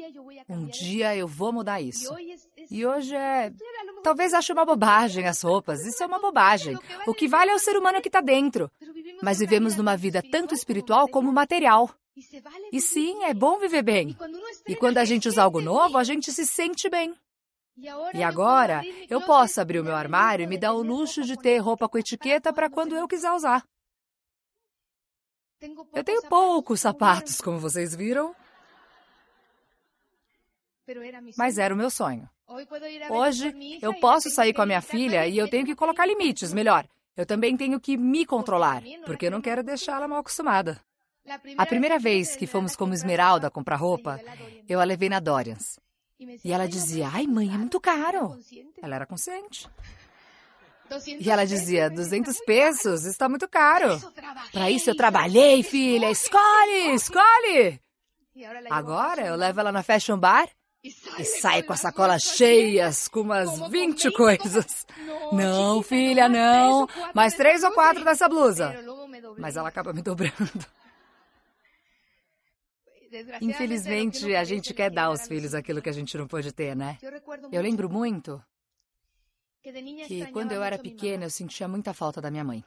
Um 0.48 0.66
dia 0.66 1.16
eu 1.16 1.26
vou 1.26 1.52
mudar 1.52 1.80
isso. 1.80 2.14
E 2.70 2.84
hoje 2.84 3.14
é. 3.14 3.50
Talvez 4.02 4.34
ache 4.34 4.52
uma 4.52 4.66
bobagem 4.66 5.26
as 5.26 5.40
roupas. 5.42 5.84
Isso 5.86 6.02
é 6.02 6.06
uma 6.06 6.18
bobagem. 6.18 6.78
O 7.06 7.14
que 7.14 7.26
vale 7.26 7.50
é 7.50 7.54
o 7.54 7.58
ser 7.58 7.76
humano 7.76 8.02
que 8.02 8.08
está 8.08 8.20
dentro. 8.20 8.70
Mas 9.24 9.38
vivemos 9.38 9.74
numa 9.74 9.96
vida 9.96 10.22
tanto 10.22 10.54
espiritual 10.54 11.08
como 11.08 11.32
material. 11.32 11.90
E 12.70 12.80
sim, 12.80 13.24
é 13.24 13.32
bom 13.32 13.58
viver 13.58 13.82
bem. 13.82 14.14
E 14.68 14.76
quando 14.76 14.98
a 14.98 15.04
gente 15.04 15.26
usa 15.26 15.42
algo 15.42 15.62
novo, 15.62 15.96
a 15.96 16.04
gente 16.04 16.30
se 16.30 16.46
sente 16.46 16.90
bem. 16.90 17.14
E 18.12 18.22
agora 18.22 18.82
eu 19.08 19.22
posso 19.22 19.60
abrir 19.60 19.80
o 19.80 19.84
meu 19.84 19.96
armário 19.96 20.44
e 20.44 20.46
me 20.46 20.58
dar 20.58 20.74
o 20.74 20.82
luxo 20.82 21.22
de 21.22 21.36
ter 21.38 21.56
roupa 21.56 21.88
com 21.88 21.98
etiqueta 21.98 22.52
para 22.52 22.68
quando 22.68 22.94
eu 22.94 23.08
quiser 23.08 23.32
usar. 23.32 23.66
Eu 25.94 26.04
tenho 26.04 26.22
poucos 26.28 26.82
sapatos, 26.82 27.40
como 27.40 27.58
vocês 27.58 27.96
viram. 27.96 28.36
Mas 31.38 31.56
era 31.56 31.72
o 31.72 31.76
meu 31.76 31.88
sonho. 31.88 32.28
Hoje 33.08 33.54
eu 33.80 33.98
posso 33.98 34.28
sair 34.28 34.52
com 34.52 34.60
a 34.60 34.66
minha 34.66 34.82
filha 34.82 35.26
e 35.26 35.38
eu 35.38 35.48
tenho 35.48 35.64
que 35.64 35.74
colocar 35.74 36.04
limites, 36.04 36.52
melhor. 36.52 36.86
Eu 37.16 37.24
também 37.24 37.56
tenho 37.56 37.78
que 37.78 37.96
me 37.96 38.26
controlar, 38.26 38.82
porque 39.06 39.26
eu 39.26 39.30
não 39.30 39.40
quero 39.40 39.62
deixá-la 39.62 40.08
mal 40.08 40.18
acostumada. 40.18 40.80
A 41.56 41.64
primeira 41.64 41.98
vez 41.98 42.36
que 42.36 42.46
fomos 42.46 42.76
como 42.76 42.92
Esmeralda 42.92 43.50
comprar 43.50 43.76
roupa, 43.76 44.20
eu 44.68 44.80
a 44.80 44.84
levei 44.84 45.08
na 45.08 45.20
Dorians. 45.20 45.78
E 46.44 46.52
ela 46.52 46.68
dizia: 46.68 47.08
Ai, 47.12 47.26
mãe, 47.26 47.48
é 47.52 47.56
muito 47.56 47.80
caro. 47.80 48.38
Ela 48.82 48.96
era 48.96 49.06
consciente. 49.06 49.68
E 51.18 51.30
ela 51.30 51.46
dizia: 51.46 51.88
200 51.88 52.38
pesos, 52.40 53.04
está 53.04 53.28
muito 53.28 53.48
caro. 53.48 53.98
Para 54.52 54.70
isso 54.70 54.90
eu 54.90 54.96
trabalhei, 54.96 55.62
filha. 55.62 56.10
Escolhe, 56.10 56.94
escolhe. 56.94 57.80
Agora 58.70 59.26
eu 59.26 59.36
levo 59.36 59.60
ela 59.60 59.72
na 59.72 59.82
Fashion 59.82 60.18
Bar 60.18 60.48
e 60.84 61.24
sai 61.24 61.62
com 61.62 61.72
as 61.72 61.80
sacolas 61.80 62.22
cheias, 62.22 63.08
com 63.08 63.20
umas 63.20 63.58
20 63.70 64.10
coisas. 64.12 64.86
Não, 65.32 65.82
filha, 65.82 66.28
não. 66.28 66.86
Mais 67.14 67.34
três 67.34 67.64
ou 67.64 67.72
quatro 67.72 68.04
dessa 68.04 68.28
blusa. 68.28 68.74
Mas 69.38 69.56
ela 69.56 69.70
acaba 69.70 69.94
me 69.94 70.02
dobrando. 70.02 70.66
Infelizmente, 73.40 74.34
a 74.34 74.44
gente 74.44 74.74
quer 74.74 74.90
dar 74.90 75.04
aos 75.04 75.26
filhos 75.26 75.54
aquilo 75.54 75.80
que 75.80 75.88
a 75.88 75.92
gente 75.92 76.18
não 76.18 76.26
pode 76.26 76.52
ter, 76.52 76.76
né? 76.76 76.98
Eu 77.50 77.62
lembro 77.62 77.88
muito 77.88 78.42
que 80.06 80.26
quando 80.32 80.52
eu 80.52 80.62
era 80.62 80.78
pequena 80.78 81.24
eu 81.24 81.30
sentia 81.30 81.66
muita 81.66 81.94
falta 81.94 82.20
da 82.20 82.30
minha 82.30 82.44
mãe. 82.44 82.62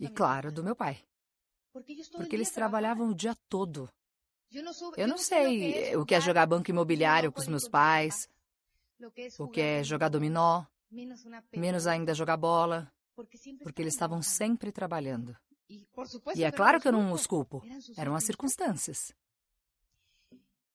E, 0.00 0.08
claro, 0.08 0.50
do 0.50 0.64
meu 0.64 0.74
pai. 0.74 0.98
Porque 1.72 2.34
eles 2.34 2.50
trabalhavam 2.50 3.08
o 3.08 3.14
dia 3.14 3.36
todo. 3.48 3.88
Eu 4.96 5.08
não 5.08 5.18
sei 5.18 5.96
o 5.96 6.04
que 6.04 6.14
é 6.14 6.20
jogar 6.20 6.46
banco 6.46 6.70
imobiliário 6.70 7.32
com 7.32 7.40
os 7.40 7.48
meus 7.48 7.68
pais, 7.68 8.28
o 9.38 9.48
que 9.48 9.60
é 9.60 9.82
jogar 9.82 10.08
dominó, 10.08 10.64
menos 11.56 11.86
ainda 11.86 12.14
jogar 12.14 12.36
bola, 12.36 12.92
porque 13.62 13.82
eles 13.82 13.94
estavam 13.94 14.22
sempre 14.22 14.70
trabalhando. 14.70 15.36
E 16.34 16.44
é 16.44 16.50
claro 16.50 16.80
que 16.80 16.88
eu 16.88 16.92
não 16.92 17.12
os 17.12 17.26
culpo. 17.26 17.62
Eram 17.96 18.14
as 18.14 18.24
circunstâncias. 18.24 19.14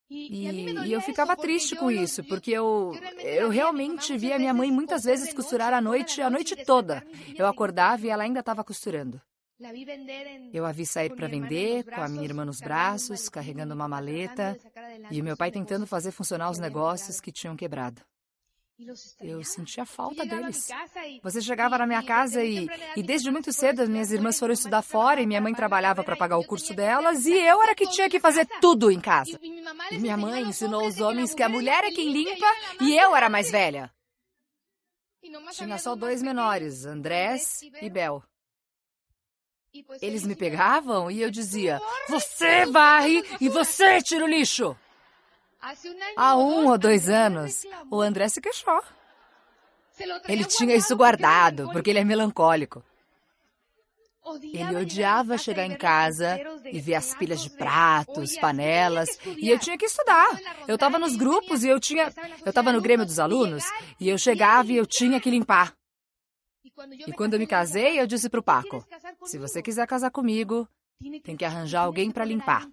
E, 0.10 0.48
e, 0.48 0.94
eu 0.94 1.02
ficava 1.02 1.36
triste 1.36 1.76
com 1.76 1.92
isso, 1.92 2.24
porque 2.24 2.52
eu, 2.52 2.94
eu 3.20 3.50
realmente 3.50 4.18
via 4.18 4.40
minha 4.40 4.54
mãe 4.54 4.72
muitas 4.72 5.04
vezes 5.04 5.34
costurar 5.34 5.74
à 5.74 5.82
noite, 5.82 6.22
a 6.22 6.30
noite 6.30 6.56
toda. 6.64 7.06
Eu 7.36 7.46
acordava 7.46 8.06
e 8.06 8.10
ela 8.10 8.24
ainda 8.24 8.40
estava 8.40 8.64
costurando. 8.64 9.22
Eu 10.54 10.66
a 10.66 10.72
vi 10.72 10.86
sair 10.86 11.16
para 11.16 11.28
vender, 11.28 11.84
com 11.84 12.02
a 12.02 12.08
minha 12.08 12.24
irmã 12.24 12.46
nos 12.46 12.60
braços, 12.60 13.28
carregando 13.28 13.74
uma 13.74 13.88
maleta, 13.88 14.58
e 15.10 15.20
o 15.20 15.24
meu 15.24 15.36
pai 15.36 15.50
tentando 15.52 15.88
fazer 15.88 16.12
funcionar 16.12 16.52
os 16.52 16.60
negócios 16.60 17.20
que 17.20 17.32
tinham 17.32 17.56
quebrado. 17.56 18.02
Eu 19.20 19.44
sentia 19.44 19.84
falta 19.84 20.24
deles. 20.24 20.68
Você 21.24 21.42
chegava 21.42 21.80
na 21.80 21.88
minha 21.88 22.04
casa 22.04 22.44
e, 22.44 22.68
e 22.96 23.02
desde 23.02 23.32
muito 23.32 23.52
cedo 23.52 23.82
as 23.82 23.90
minhas 23.90 24.12
irmãs 24.12 24.38
foram 24.38 24.54
estudar 24.54 24.84
fora 24.84 25.20
e 25.20 25.26
minha 25.26 25.42
mãe 25.42 25.56
trabalhava 25.56 26.04
para 26.04 26.16
pagar 26.16 26.38
o 26.38 26.46
curso 26.46 26.76
delas 26.76 27.26
e 27.26 27.34
eu 27.34 27.64
era 27.64 27.74
que 27.74 27.90
tinha 27.90 28.08
que 28.08 28.20
fazer 28.20 28.46
tudo 28.62 28.92
em 28.92 29.00
casa. 29.00 29.40
E 29.92 29.98
minha 29.98 30.16
mãe 30.16 30.44
ensinou 30.44 30.86
os 30.86 31.02
homens 31.02 31.34
que 31.34 31.42
a 31.42 31.50
mulher 31.50 31.84
é 31.86 31.92
quem 31.92 32.12
limpa 32.12 32.46
e 32.80 32.96
eu 32.96 33.16
era 33.16 33.30
mais 33.30 33.50
velha. 33.50 33.92
Tinha 35.54 35.80
só 35.80 35.96
dois 35.96 36.22
menores, 36.22 36.86
Andrés 36.86 37.62
e 37.82 37.90
Bel. 37.90 38.24
Eles 40.02 40.26
me 40.26 40.36
pegavam 40.36 41.10
e 41.10 41.22
eu 41.22 41.30
dizia: 41.30 41.82
Você 42.10 42.66
varre 42.66 43.24
e 43.40 43.50
você 43.50 44.02
tira 44.02 44.26
o 44.26 44.28
lixo. 44.28 44.76
Há 46.16 46.38
um 46.38 46.68
ou 46.68 46.78
dois 46.78 47.10
anos, 47.10 47.66
o 47.92 48.02
André 48.02 48.30
se 48.30 48.40
queixou. 48.40 48.82
Ele 50.28 50.46
tinha 50.46 50.76
isso 50.76 50.96
guardado, 50.96 51.70
porque 51.72 51.90
ele 51.90 52.00
é 52.00 52.04
melancólico. 52.04 52.84
Ele 54.44 54.76
odiava 54.76 55.38
chegar 55.38 55.66
em 55.66 55.76
casa 55.76 56.40
e 56.66 56.80
ver 56.82 56.96
as 56.96 57.16
pilhas 57.16 57.42
de 57.42 57.50
pratos, 57.50 58.38
panelas, 58.38 59.18
e 59.38 59.50
eu 59.50 59.58
tinha 59.58 59.78
que 59.78 59.86
estudar. 59.86 60.28
Eu 60.68 60.76
estava 60.76 61.00
nos 61.00 61.16
grupos 61.16 61.64
e 61.64 61.70
eu 61.70 61.80
tinha. 61.80 62.14
Eu 62.46 62.50
estava 62.50 62.74
no 62.74 62.82
Grêmio 62.82 63.06
dos 63.06 63.20
Alunos 63.20 63.64
e 64.00 64.10
eu 64.10 64.18
chegava 64.18 64.72
e 64.72 64.76
eu 64.76 64.86
tinha 64.86 65.20
que 65.20 65.30
limpar. 65.30 65.74
E 67.08 67.14
quando 67.14 67.34
eu 67.34 67.40
me 67.40 67.48
casei, 67.48 68.00
eu 68.00 68.06
disse 68.06 68.30
para 68.30 68.40
o 68.40 68.44
Paco: 68.44 68.86
se 69.28 69.38
você 69.38 69.62
quiser 69.62 69.86
casar 69.86 70.10
comigo, 70.10 70.68
tem 71.24 71.36
que 71.36 71.46
arranjar 71.46 71.82
alguém 71.82 72.10
para 72.10 72.26
limpar. 72.26 72.68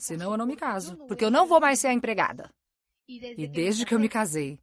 Senão 0.00 0.32
eu 0.32 0.36
não 0.36 0.46
me 0.46 0.56
caso, 0.56 0.96
porque 1.06 1.24
eu 1.24 1.30
não 1.30 1.46
vou 1.46 1.60
mais 1.60 1.78
ser 1.78 1.88
a 1.88 1.92
empregada. 1.92 2.50
E 3.08 3.48
desde 3.48 3.84
que 3.84 3.94
eu 3.94 3.98
me 3.98 4.08
casei, 4.08 4.58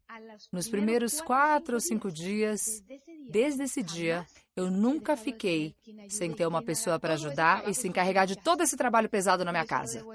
nos 0.53 0.69
primeiros 0.69 1.19
quatro 1.19 1.75
ou 1.75 1.81
cinco 1.81 2.11
dias, 2.11 2.83
desde 3.29 3.63
esse 3.63 3.83
dia, 3.83 4.25
eu 4.55 4.71
nunca 4.71 5.17
fiquei 5.17 5.75
sem 6.09 6.33
ter 6.33 6.47
uma 6.47 6.61
pessoa 6.61 6.99
para 6.99 7.13
ajudar 7.15 7.67
e 7.69 7.73
se 7.73 7.87
encarregar 7.87 8.25
de 8.25 8.37
todo 8.37 8.63
esse 8.63 8.77
trabalho 8.77 9.09
pesado 9.09 9.43
na 9.43 9.51
minha 9.51 9.65
casa. 9.65 10.05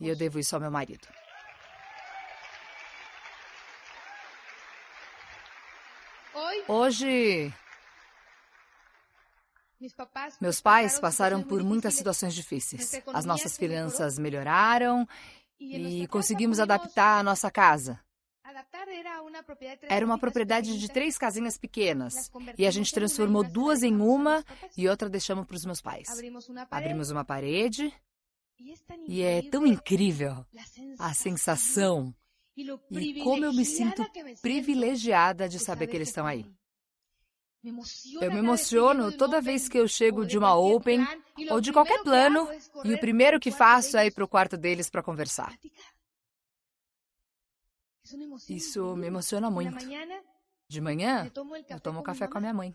E 0.00 0.08
eu 0.08 0.16
devo 0.16 0.38
isso 0.38 0.54
ao 0.54 0.60
meu 0.60 0.70
marido. 0.70 1.06
Hoje, 6.68 7.52
meus 10.40 10.60
pais 10.60 10.98
passaram 10.98 11.42
por 11.42 11.62
muitas 11.62 11.94
situações 11.94 12.34
difíceis. 12.34 13.00
As 13.12 13.24
nossas 13.24 13.56
finanças 13.56 14.18
melhoraram 14.18 15.06
e 15.58 16.06
conseguimos 16.08 16.60
adaptar 16.60 17.18
a 17.20 17.22
nossa 17.22 17.50
casa. 17.50 18.00
Era 19.88 20.04
uma 20.06 20.18
propriedade 20.18 20.78
de 20.78 20.88
três 20.88 21.18
casinhas 21.18 21.58
pequenas. 21.58 22.30
E 22.56 22.66
a 22.66 22.70
gente 22.70 22.92
transformou 22.92 23.44
duas 23.44 23.82
em 23.82 23.96
uma 24.00 24.44
e 24.76 24.88
outra 24.88 25.08
deixamos 25.08 25.46
para 25.46 25.56
os 25.56 25.64
meus 25.64 25.80
pais. 25.80 26.08
Abrimos 26.70 27.10
uma 27.10 27.24
parede. 27.24 27.92
E 29.06 29.20
é 29.20 29.42
tão 29.42 29.66
incrível 29.66 30.46
a 30.98 31.12
sensação 31.12 32.14
e 32.90 33.22
como 33.22 33.44
eu 33.44 33.52
me 33.52 33.66
sinto 33.66 34.02
privilegiada 34.40 35.46
de 35.46 35.58
saber 35.58 35.86
que 35.88 35.96
eles 35.96 36.08
estão 36.08 36.26
aí. 36.26 36.46
Eu 38.20 38.32
me 38.32 38.38
emociono 38.38 39.10
toda 39.10 39.40
vez 39.40 39.68
que 39.68 39.78
eu 39.78 39.88
chego 39.88 40.24
de 40.24 40.38
uma 40.38 40.54
Open 40.54 41.04
ou 41.50 41.60
de 41.60 41.72
qualquer 41.72 42.02
plano 42.02 42.48
e 42.84 42.94
o 42.94 43.00
primeiro 43.00 43.40
que 43.40 43.50
faço 43.50 43.96
é 43.96 44.06
ir 44.06 44.12
para 44.12 44.24
o 44.24 44.28
quarto 44.28 44.56
deles 44.56 44.88
para 44.88 45.02
conversar. 45.02 45.52
Isso 48.48 48.94
me 48.96 49.08
emociona 49.08 49.50
muito. 49.50 49.76
De 50.68 50.80
manhã, 50.80 51.30
eu 51.68 51.80
tomo 51.80 52.02
café 52.02 52.28
com 52.28 52.38
a 52.38 52.40
minha 52.40 52.54
mãe. 52.54 52.74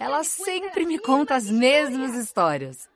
Ela 0.00 0.24
sempre 0.24 0.84
me 0.84 0.98
conta 0.98 1.36
as 1.36 1.48
mesmas 1.48 2.14
histórias. 2.14 2.88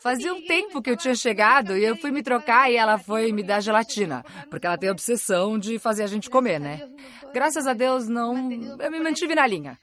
Fazia 0.00 0.32
um 0.32 0.46
tempo 0.46 0.82
que 0.82 0.90
eu 0.90 0.96
tinha 0.96 1.14
chegado 1.14 1.76
e 1.76 1.84
eu 1.84 1.96
fui 1.96 2.10
me 2.10 2.22
trocar 2.22 2.70
e 2.70 2.76
ela 2.76 2.98
foi 2.98 3.32
me 3.32 3.42
dar 3.42 3.60
gelatina, 3.60 4.24
porque 4.50 4.66
ela 4.66 4.78
tem 4.78 4.88
a 4.88 4.92
obsessão 4.92 5.58
de 5.58 5.78
fazer 5.78 6.04
a 6.04 6.06
gente 6.06 6.30
comer, 6.30 6.60
né? 6.60 6.88
Graças 7.32 7.66
a 7.66 7.72
Deus, 7.72 8.06
não. 8.06 8.36
Eu 8.80 8.90
me 8.90 9.00
mantive 9.00 9.34
na 9.34 9.46
linha. 9.46 9.78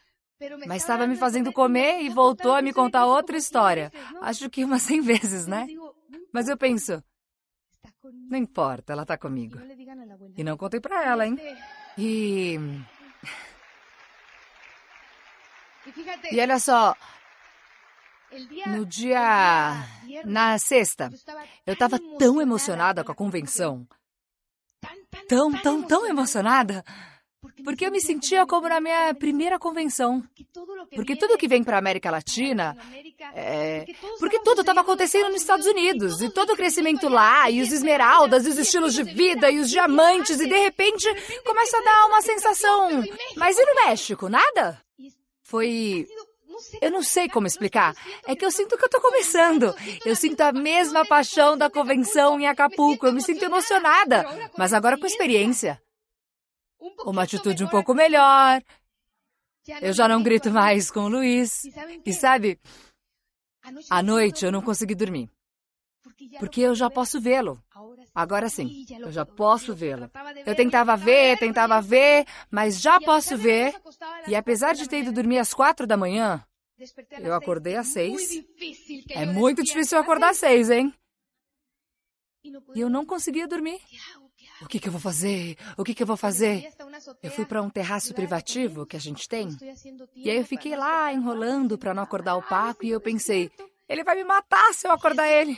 Mas 0.67 0.81
estava 0.81 1.07
me 1.07 1.15
fazendo 1.15 1.51
comer 1.51 2.01
e 2.01 2.09
voltou 2.09 2.53
a 2.53 2.61
me 2.61 2.73
contar 2.73 3.05
outra 3.05 3.37
história. 3.37 3.91
Acho 4.21 4.49
que 4.49 4.63
umas 4.63 4.83
100 4.83 5.01
vezes, 5.01 5.47
né? 5.47 5.67
Mas 6.31 6.47
eu 6.47 6.57
penso, 6.57 7.03
não 8.29 8.37
importa, 8.37 8.93
ela 8.93 9.03
está 9.03 9.17
comigo. 9.17 9.59
E 10.35 10.43
não 10.43 10.57
contei 10.57 10.79
para 10.79 11.03
ela, 11.03 11.25
hein? 11.25 11.37
E. 11.97 12.57
E 16.31 16.39
olha 16.39 16.59
só, 16.59 16.95
no 18.67 18.85
dia. 18.85 19.85
Na 20.25 20.57
sexta, 20.57 21.09
eu 21.65 21.73
estava 21.73 21.99
tão 22.17 22.41
emocionada 22.41 23.03
com 23.03 23.11
a 23.11 23.15
convenção. 23.15 23.87
Tão, 25.27 25.51
tão, 25.51 25.81
tão 25.81 26.05
emocionada. 26.07 26.83
Porque 27.63 27.85
eu 27.85 27.91
me 27.91 27.99
sentia 27.99 28.45
como 28.45 28.69
na 28.69 28.79
minha 28.79 29.13
primeira 29.13 29.59
convenção. 29.59 30.23
Porque 30.95 31.15
tudo 31.15 31.37
que 31.37 31.47
vem 31.47 31.63
para 31.63 31.75
a 31.75 31.79
América 31.79 32.09
Latina. 32.09 32.77
É... 33.33 33.85
Porque 34.17 34.39
tudo 34.39 34.61
estava 34.61 34.81
acontecendo 34.81 35.29
nos 35.29 35.41
Estados 35.41 35.65
Unidos. 35.65 36.21
E 36.21 36.29
todo 36.29 36.53
o 36.53 36.55
crescimento 36.55 37.09
lá, 37.09 37.49
e 37.49 37.61
os 37.61 37.71
esmeraldas, 37.71 38.45
e 38.45 38.49
os 38.49 38.57
estilos 38.57 38.93
de 38.93 39.03
vida, 39.03 39.51
e 39.51 39.59
os 39.59 39.69
diamantes, 39.69 40.39
e 40.39 40.47
de 40.47 40.57
repente 40.57 41.05
começa 41.43 41.77
a 41.77 41.81
dar 41.81 42.05
uma 42.07 42.21
sensação. 42.21 43.03
Mas 43.35 43.57
e 43.57 43.65
no 43.65 43.75
México? 43.87 44.29
Nada? 44.29 44.81
Foi 45.41 46.07
eu 46.81 46.91
não 46.91 47.03
sei 47.03 47.29
como 47.29 47.47
explicar. 47.47 47.95
É 48.25 48.35
que 48.35 48.45
eu 48.45 48.51
sinto 48.51 48.77
que 48.77 48.85
eu 48.85 48.89
tô 48.89 49.01
começando. 49.01 49.73
Eu 50.05 50.15
sinto 50.15 50.41
a 50.41 50.51
mesma 50.51 51.05
paixão 51.05 51.57
da 51.57 51.69
convenção 51.69 52.39
em 52.39 52.47
Acapulco. 52.47 53.05
Eu 53.05 53.13
me 53.13 53.21
sinto 53.21 53.43
emocionada, 53.43 54.25
mas 54.57 54.73
agora 54.73 54.97
com 54.97 55.05
experiência. 55.05 55.81
Uma 57.05 57.23
atitude 57.23 57.63
um 57.63 57.69
pouco 57.69 57.93
melhor. 57.93 58.61
Eu 59.81 59.93
já 59.93 60.07
não 60.07 60.21
grito 60.21 60.51
mais 60.51 60.91
com 60.91 61.01
o 61.01 61.09
Luiz. 61.09 61.63
E 62.05 62.13
sabe, 62.13 62.59
à 63.89 64.03
noite 64.03 64.45
eu 64.45 64.51
não 64.51 64.61
consegui 64.61 64.95
dormir. 64.95 65.29
Porque 66.39 66.61
eu 66.61 66.75
já 66.75 66.89
posso 66.89 67.21
vê-lo. 67.21 67.63
Agora 68.15 68.47
sim, 68.47 68.85
eu 68.99 69.11
já 69.11 69.25
posso 69.25 69.73
vê-lo. 69.73 70.09
Eu 70.45 70.55
tentava 70.55 70.95
ver, 70.95 71.37
tentava 71.39 71.81
ver, 71.81 72.25
mas 72.51 72.79
já 72.79 72.99
posso 72.99 73.35
ver. 73.35 73.73
E 74.27 74.35
apesar 74.35 74.75
de 74.75 74.87
ter 74.87 74.99
ido 74.99 75.11
dormir 75.11 75.39
às 75.39 75.53
quatro 75.53 75.87
da 75.87 75.97
manhã, 75.97 76.45
eu 77.19 77.33
acordei 77.33 77.75
às 77.75 77.87
seis. 77.87 78.43
É 79.09 79.25
muito 79.25 79.63
difícil 79.63 79.97
acordar 79.97 80.29
às 80.29 80.37
seis, 80.37 80.69
hein? 80.69 80.93
E 82.75 82.81
eu 82.81 82.89
não 82.89 83.05
conseguia 83.05 83.47
dormir. 83.47 83.79
O 84.61 84.67
que, 84.67 84.79
que 84.79 84.87
eu 84.87 84.91
vou 84.91 85.01
fazer? 85.01 85.57
O 85.77 85.83
que, 85.83 85.95
que 85.95 86.03
eu 86.03 86.07
vou 86.07 86.17
fazer? 86.17 86.71
Eu 87.21 87.31
fui 87.31 87.45
para 87.45 87.61
um 87.61 87.69
terraço 87.69 88.13
privativo 88.13 88.85
que 88.85 88.95
a 88.95 88.99
gente 88.99 89.27
tem. 89.27 89.49
E 90.15 90.29
aí 90.29 90.37
eu 90.37 90.45
fiquei 90.45 90.75
lá 90.75 91.11
enrolando 91.11 91.77
para 91.77 91.93
não 91.93 92.03
acordar 92.03 92.35
o 92.35 92.43
Paco 92.43 92.85
e 92.85 92.89
eu 92.89 93.01
pensei, 93.01 93.51
ele 93.89 94.03
vai 94.03 94.15
me 94.15 94.23
matar 94.23 94.73
se 94.73 94.87
eu 94.87 94.91
acordar 94.91 95.27
ele. 95.31 95.57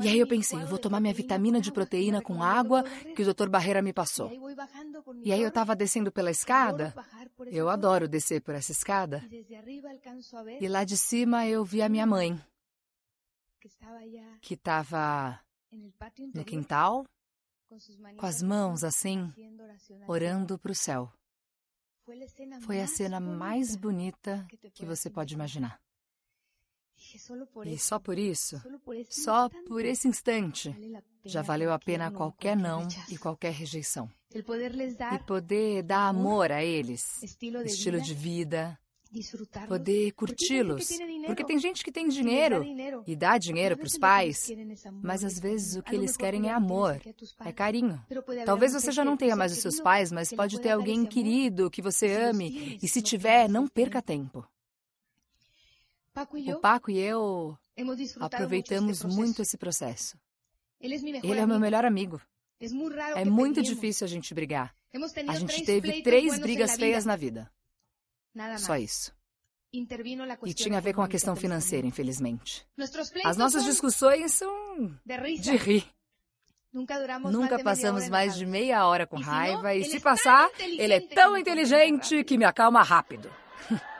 E 0.00 0.08
aí 0.08 0.18
eu 0.18 0.26
pensei, 0.26 0.60
eu 0.60 0.66
vou 0.66 0.78
tomar 0.78 1.00
minha 1.00 1.14
vitamina 1.14 1.60
de 1.60 1.72
proteína 1.72 2.22
com 2.22 2.42
água 2.42 2.84
que 3.14 3.22
o 3.22 3.34
Dr. 3.34 3.48
Barreira 3.48 3.82
me 3.82 3.92
passou. 3.92 4.30
E 5.24 5.32
aí 5.32 5.42
eu 5.42 5.48
estava 5.48 5.74
descendo 5.74 6.12
pela 6.12 6.30
escada. 6.30 6.94
Eu 7.46 7.68
adoro 7.68 8.08
descer 8.08 8.40
por 8.40 8.54
essa 8.54 8.72
escada. 8.72 9.22
E 10.60 10.68
lá 10.68 10.84
de 10.84 10.96
cima 10.96 11.46
eu 11.46 11.64
vi 11.64 11.82
a 11.82 11.88
minha 11.88 12.06
mãe, 12.06 12.40
que 14.40 14.54
estava 14.54 15.40
no 16.34 16.44
quintal, 16.44 17.04
com 18.16 18.26
as 18.26 18.42
mãos 18.42 18.84
assim, 18.84 19.32
orando 20.06 20.58
para 20.58 20.72
o 20.72 20.74
céu. 20.74 21.12
Foi 22.60 22.80
a 22.80 22.86
cena 22.86 23.18
mais 23.18 23.74
bonita 23.74 24.46
que 24.72 24.86
você 24.86 25.10
pode 25.10 25.34
imaginar. 25.34 25.80
E 27.66 27.78
só 27.78 27.98
por 27.98 28.18
isso, 28.18 28.60
só 29.08 29.48
por 29.66 29.84
esse 29.84 30.08
instante, 30.08 30.74
já 31.24 31.42
valeu 31.42 31.72
a 31.72 31.78
pena 31.78 32.10
qualquer 32.10 32.56
não 32.56 32.86
e 33.08 33.16
qualquer 33.16 33.52
rejeição. 33.52 34.10
E 34.34 35.18
poder 35.26 35.82
dar 35.82 36.08
amor 36.08 36.52
a 36.52 36.62
eles, 36.62 37.22
estilo 37.22 38.00
de 38.00 38.14
vida, 38.14 38.78
poder 39.68 40.12
curti-los. 40.12 40.88
Porque 41.26 41.44
tem 41.44 41.58
gente 41.58 41.84
que 41.84 41.92
tem 41.92 42.08
dinheiro 42.08 42.64
e 43.06 43.16
dá 43.16 43.38
dinheiro 43.38 43.76
para 43.76 43.86
os 43.86 43.96
pais, 43.96 44.50
mas 45.02 45.24
às 45.24 45.38
vezes 45.38 45.76
o 45.76 45.82
que 45.82 45.94
eles 45.94 46.16
querem 46.16 46.48
é 46.48 46.52
amor, 46.52 47.00
é 47.44 47.52
carinho. 47.52 48.04
Talvez 48.44 48.72
você 48.72 48.90
já 48.90 49.04
não 49.04 49.16
tenha 49.16 49.36
mais 49.36 49.52
os 49.52 49.58
seus 49.58 49.80
pais, 49.80 50.12
mas 50.12 50.32
pode 50.32 50.60
ter 50.60 50.70
alguém 50.70 51.06
querido 51.06 51.70
que 51.70 51.80
você 51.80 52.12
ame, 52.12 52.78
e 52.82 52.88
se 52.88 53.00
tiver, 53.00 53.48
não 53.48 53.66
perca 53.66 54.02
tempo. 54.02 54.46
O 56.54 56.60
Paco 56.60 56.90
e 56.90 56.98
eu 56.98 57.58
aproveitamos 58.20 59.04
muito 59.04 59.42
esse 59.42 59.58
processo. 59.58 60.16
Ele 60.80 61.40
é 61.40 61.44
o 61.44 61.48
meu 61.48 61.60
melhor 61.60 61.84
amigo. 61.84 62.20
É 63.14 63.24
muito 63.24 63.62
difícil 63.62 64.06
a 64.06 64.08
gente 64.08 64.32
brigar. 64.32 64.74
A 65.28 65.34
gente 65.34 65.62
teve 65.64 66.02
três 66.02 66.38
brigas 66.38 66.76
feias 66.76 67.04
na 67.04 67.16
vida. 67.16 67.50
Só 68.58 68.76
isso. 68.76 69.14
E 69.72 70.54
tinha 70.54 70.78
a 70.78 70.80
ver 70.80 70.94
com 70.94 71.02
a 71.02 71.08
questão 71.08 71.36
financeira, 71.36 71.86
infelizmente. 71.86 72.66
As 73.24 73.36
nossas 73.36 73.64
discussões 73.64 74.32
são 74.32 74.98
de 75.38 75.56
rir. 75.56 75.86
Nunca 76.72 77.62
passamos 77.62 78.08
mais 78.08 78.36
de 78.36 78.46
meia 78.46 78.86
hora 78.86 79.06
com 79.06 79.18
raiva, 79.18 79.74
e 79.74 79.84
se 79.84 80.00
passar, 80.00 80.50
ele 80.58 80.92
é 80.94 81.00
tão 81.00 81.36
inteligente 81.36 82.24
que 82.24 82.38
me 82.38 82.44
acalma 82.44 82.82
rápido. 82.82 83.30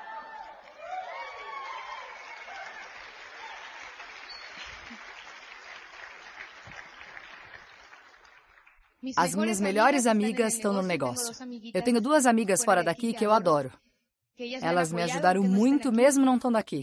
As 9.14 9.34
minhas 9.34 9.60
melhores 9.60 10.06
amigas 10.06 10.54
estão 10.54 10.72
no 10.72 10.82
negócio. 10.82 11.32
Eu 11.72 11.82
tenho 11.82 12.00
duas 12.00 12.26
amigas 12.26 12.64
fora 12.64 12.82
daqui 12.82 13.12
que 13.12 13.24
eu 13.24 13.32
adoro. 13.32 13.70
Elas 14.60 14.92
me 14.92 15.02
ajudaram 15.02 15.42
muito, 15.42 15.90
mesmo 15.90 16.24
não 16.24 16.36
estando 16.36 16.56
aqui. 16.56 16.82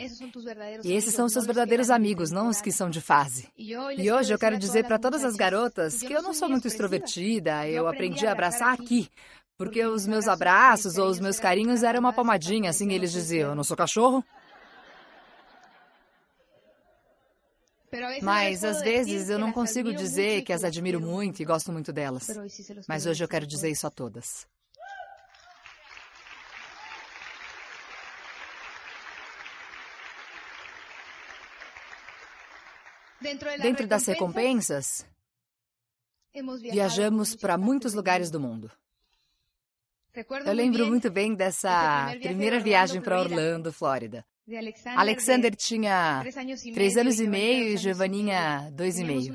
E 0.84 0.92
esses 0.92 1.14
são 1.14 1.26
os 1.26 1.34
seus 1.34 1.46
verdadeiros 1.46 1.92
amigos, 1.92 2.32
não 2.32 2.48
os 2.48 2.60
que 2.60 2.72
são 2.72 2.90
de 2.90 3.00
fase. 3.00 3.48
E 3.56 4.12
hoje 4.12 4.34
eu 4.34 4.40
quero 4.40 4.58
dizer 4.58 4.86
para 4.86 4.98
todas 4.98 5.24
as 5.24 5.36
garotas 5.36 6.00
que 6.00 6.14
eu 6.14 6.22
não 6.22 6.34
sou 6.34 6.50
muito 6.50 6.68
extrovertida, 6.68 7.68
eu 7.68 7.88
aprendi 7.88 8.26
a 8.26 8.32
abraçar 8.32 8.74
aqui. 8.74 9.08
Porque 9.56 9.86
os 9.86 10.08
meus 10.08 10.28
abraços 10.28 10.98
ou 10.98 11.08
os 11.08 11.20
meus 11.20 11.40
carinhos 11.40 11.84
eram 11.84 12.00
uma 12.00 12.12
palmadinha, 12.12 12.72
assim 12.72 12.92
eles 12.92 13.12
diziam: 13.12 13.50
Eu 13.50 13.56
não 13.56 13.64
sou 13.64 13.78
cachorro? 13.78 14.26
Mas 18.22 18.64
às 18.64 18.82
vezes 18.82 19.30
eu 19.30 19.38
não 19.38 19.52
consigo 19.52 19.94
dizer 19.94 20.42
que 20.44 20.54
as 20.54 20.64
admiro 20.64 21.00
muito 21.00 21.42
e 21.42 21.46
gosto 21.46 21.72
muito 21.72 21.92
delas. 21.94 22.28
Mas 22.88 23.06
hoje 23.06 23.24
eu 23.24 23.28
quero 23.28 23.46
dizer 23.46 23.70
isso 23.70 23.86
a 23.86 23.92
todas. 23.92 24.48
Dentro 33.62 33.88
das 33.88 34.06
recompensas, 34.06 35.06
viajamos 36.62 37.36
para 37.36 37.58
muitos 37.58 37.94
lugares 37.94 38.30
do 38.30 38.40
mundo. 38.40 38.70
Eu 40.46 40.54
lembro 40.54 40.86
muito 40.88 41.10
bem 41.10 41.34
dessa 41.34 42.14
primeira 42.22 42.60
viagem 42.60 43.02
para 43.02 43.20
Orlando, 43.20 43.72
Flórida. 43.72 44.26
Alexander 44.98 45.56
tinha 45.56 46.22
três 46.74 46.98
anos 46.98 47.20
e 47.20 47.28
meio 47.28 47.70
e 47.70 47.78
Giovanninha 47.78 48.70
dois 48.74 49.00
e 49.00 49.04
meio. 49.06 49.34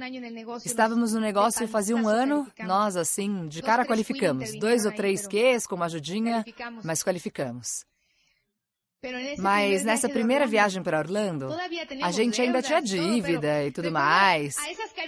Estávamos 0.65 1.15
no 1.15 1.21
negócio 1.21 1.67
fazia 1.67 1.97
um 1.97 2.07
ano, 2.07 2.47
nós 2.61 2.95
assim, 2.95 3.47
de 3.49 3.63
cara 3.63 3.87
qualificamos. 3.87 4.55
Dois 4.59 4.85
ou 4.85 4.93
três 4.93 5.27
Qs 5.27 5.67
com 5.67 5.77
uma 5.77 5.87
ajudinha, 5.87 6.45
mas 6.85 7.03
qualificamos. 7.03 7.85
Mas 9.39 9.85
nessa 9.85 10.09
primeira 10.09 10.45
viagem 10.45 10.83
para 10.83 10.99
Orlando, 10.99 11.49
a 12.03 12.11
gente 12.11 12.43
ainda 12.43 12.61
tinha 12.61 12.81
dívida 12.81 13.65
e 13.65 13.71
tudo 13.71 13.93
mais. 13.93 14.57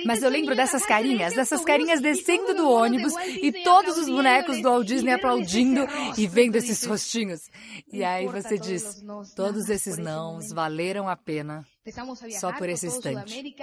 Mas 0.06 0.22
eu 0.22 0.30
lembro 0.30 0.54
dessas 0.54 0.86
carinhas, 0.86 1.34
dessas 1.34 1.64
carinhas 1.64 2.00
descendo 2.00 2.54
do 2.54 2.70
ônibus 2.70 3.12
e 3.42 3.50
todos 3.64 3.98
os 3.98 4.08
bonecos 4.08 4.62
do 4.62 4.70
Walt 4.70 4.86
Disney 4.86 5.12
aplaudindo 5.12 5.88
e 6.16 6.26
vendo 6.28 6.54
esses 6.54 6.84
rostinhos. 6.84 7.50
E 7.92 8.04
aí 8.04 8.28
você 8.28 8.56
diz: 8.56 9.02
todos 9.34 9.68
esses 9.68 9.98
nãos 9.98 10.52
valeram 10.52 11.08
a 11.08 11.16
pena 11.16 11.66
só 12.38 12.52
por 12.52 12.68
esse 12.68 12.86
instante. 12.86 13.56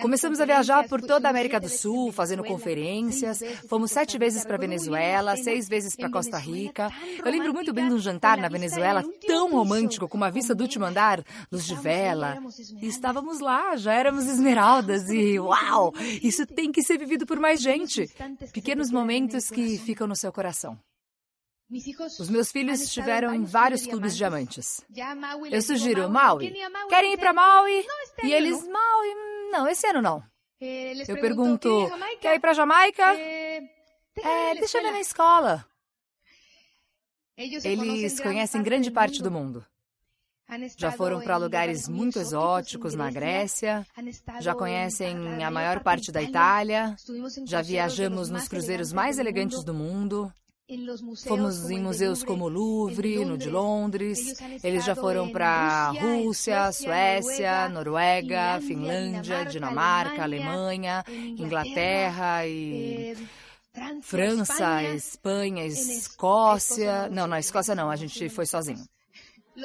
Começamos 0.00 0.40
a 0.40 0.44
viajar 0.44 0.88
por 0.88 1.00
toda 1.00 1.28
a 1.28 1.30
América 1.30 1.60
do 1.60 1.68
Sul, 1.68 2.10
fazendo 2.10 2.42
conferências. 2.42 3.40
Fomos 3.68 3.92
sete 3.92 4.18
vezes 4.18 4.44
para 4.44 4.56
Venezuela, 4.56 5.36
seis 5.36 5.68
vezes 5.68 5.94
para 5.94 6.10
Costa 6.10 6.38
Rica. 6.38 6.90
Eu 7.24 7.30
lembro 7.30 7.54
muito 7.54 7.72
bem 7.72 7.88
de 7.88 7.94
um 7.94 7.98
jantar 7.98 8.36
na 8.38 8.48
Venezuela 8.48 9.04
tão 9.26 9.52
romântico, 9.52 10.08
com 10.08 10.16
uma 10.16 10.30
vista 10.30 10.54
do 10.54 10.62
último 10.62 10.84
andar, 10.84 11.22
luz 11.50 11.64
de 11.64 11.76
vela. 11.76 12.42
E 12.80 12.86
estávamos 12.86 13.38
lá, 13.38 13.76
já 13.76 13.94
éramos 13.94 14.26
esmeraldas 14.26 15.08
e 15.08 15.38
uau! 15.38 15.94
Isso 16.22 16.44
tem 16.44 16.72
que 16.72 16.82
ser 16.82 16.98
vivido 16.98 17.24
por 17.24 17.38
mais 17.38 17.60
gente. 17.60 18.10
Pequenos 18.52 18.90
momentos 18.90 19.48
que 19.48 19.78
ficam 19.78 20.06
no 20.06 20.16
seu 20.16 20.32
coração. 20.32 20.76
Os 22.20 22.28
meus 22.28 22.52
filhos 22.52 22.80
estiveram 22.80 23.34
em 23.34 23.44
vários 23.44 23.86
clubes 23.86 24.16
diamantes. 24.16 24.84
Eu 25.50 25.62
sugiro 25.62 26.08
Maui. 26.10 26.52
Querem 26.88 27.14
ir 27.14 27.18
para 27.18 27.32
Maui? 27.32 27.84
E 28.22 28.32
eles, 28.32 28.66
Maui, 28.68 29.14
não, 29.50 29.68
esse 29.68 29.86
ano 29.86 30.02
não. 30.02 30.22
Eu 30.60 31.20
pergunto, 31.20 31.90
quer 32.20 32.36
ir 32.36 32.40
para 32.40 32.52
Jamaica? 32.52 33.14
É, 33.18 34.54
deixa 34.54 34.78
eu 34.78 34.82
ver 34.82 34.92
na 34.92 35.00
escola. 35.00 35.64
Eles 37.36 38.20
conhecem 38.20 38.62
grande 38.62 38.90
parte 38.90 39.22
do 39.22 39.30
mundo. 39.30 39.64
Já 40.76 40.92
foram 40.92 41.22
para 41.22 41.38
lugares 41.38 41.88
muito 41.88 42.18
exóticos 42.18 42.94
na 42.94 43.10
Grécia, 43.10 43.86
já 44.40 44.54
conhecem 44.54 45.42
a 45.42 45.50
maior 45.50 45.82
parte 45.82 46.12
da 46.12 46.22
Itália, 46.22 46.94
já 47.46 47.62
viajamos 47.62 48.28
nos 48.28 48.46
cruzeiros 48.48 48.92
mais 48.92 49.18
elegantes 49.18 49.64
do 49.64 49.72
mundo. 49.72 50.30
Fomos 51.26 51.70
em 51.70 51.80
museus 51.80 52.22
como 52.22 52.44
o 52.44 52.48
Louvre, 52.48 53.24
no 53.24 53.36
de 53.36 53.50
Londres. 53.50 54.40
Eles 54.62 54.84
já 54.84 54.94
foram 54.94 55.28
para 55.30 55.90
Rússia, 55.90 56.72
Suécia, 56.72 57.68
Noruega, 57.68 58.60
Finlândia, 58.60 59.44
Dinamarca, 59.44 60.22
Alemanha, 60.22 61.04
Inglaterra 61.08 62.46
e 62.46 63.16
França, 64.02 64.82
Espanha, 64.94 65.66
Escócia. 65.66 67.08
Não, 67.10 67.26
na 67.26 67.38
Escócia 67.38 67.74
não, 67.74 67.90
a 67.90 67.96
gente 67.96 68.28
foi 68.28 68.46
sozinho. 68.46 68.84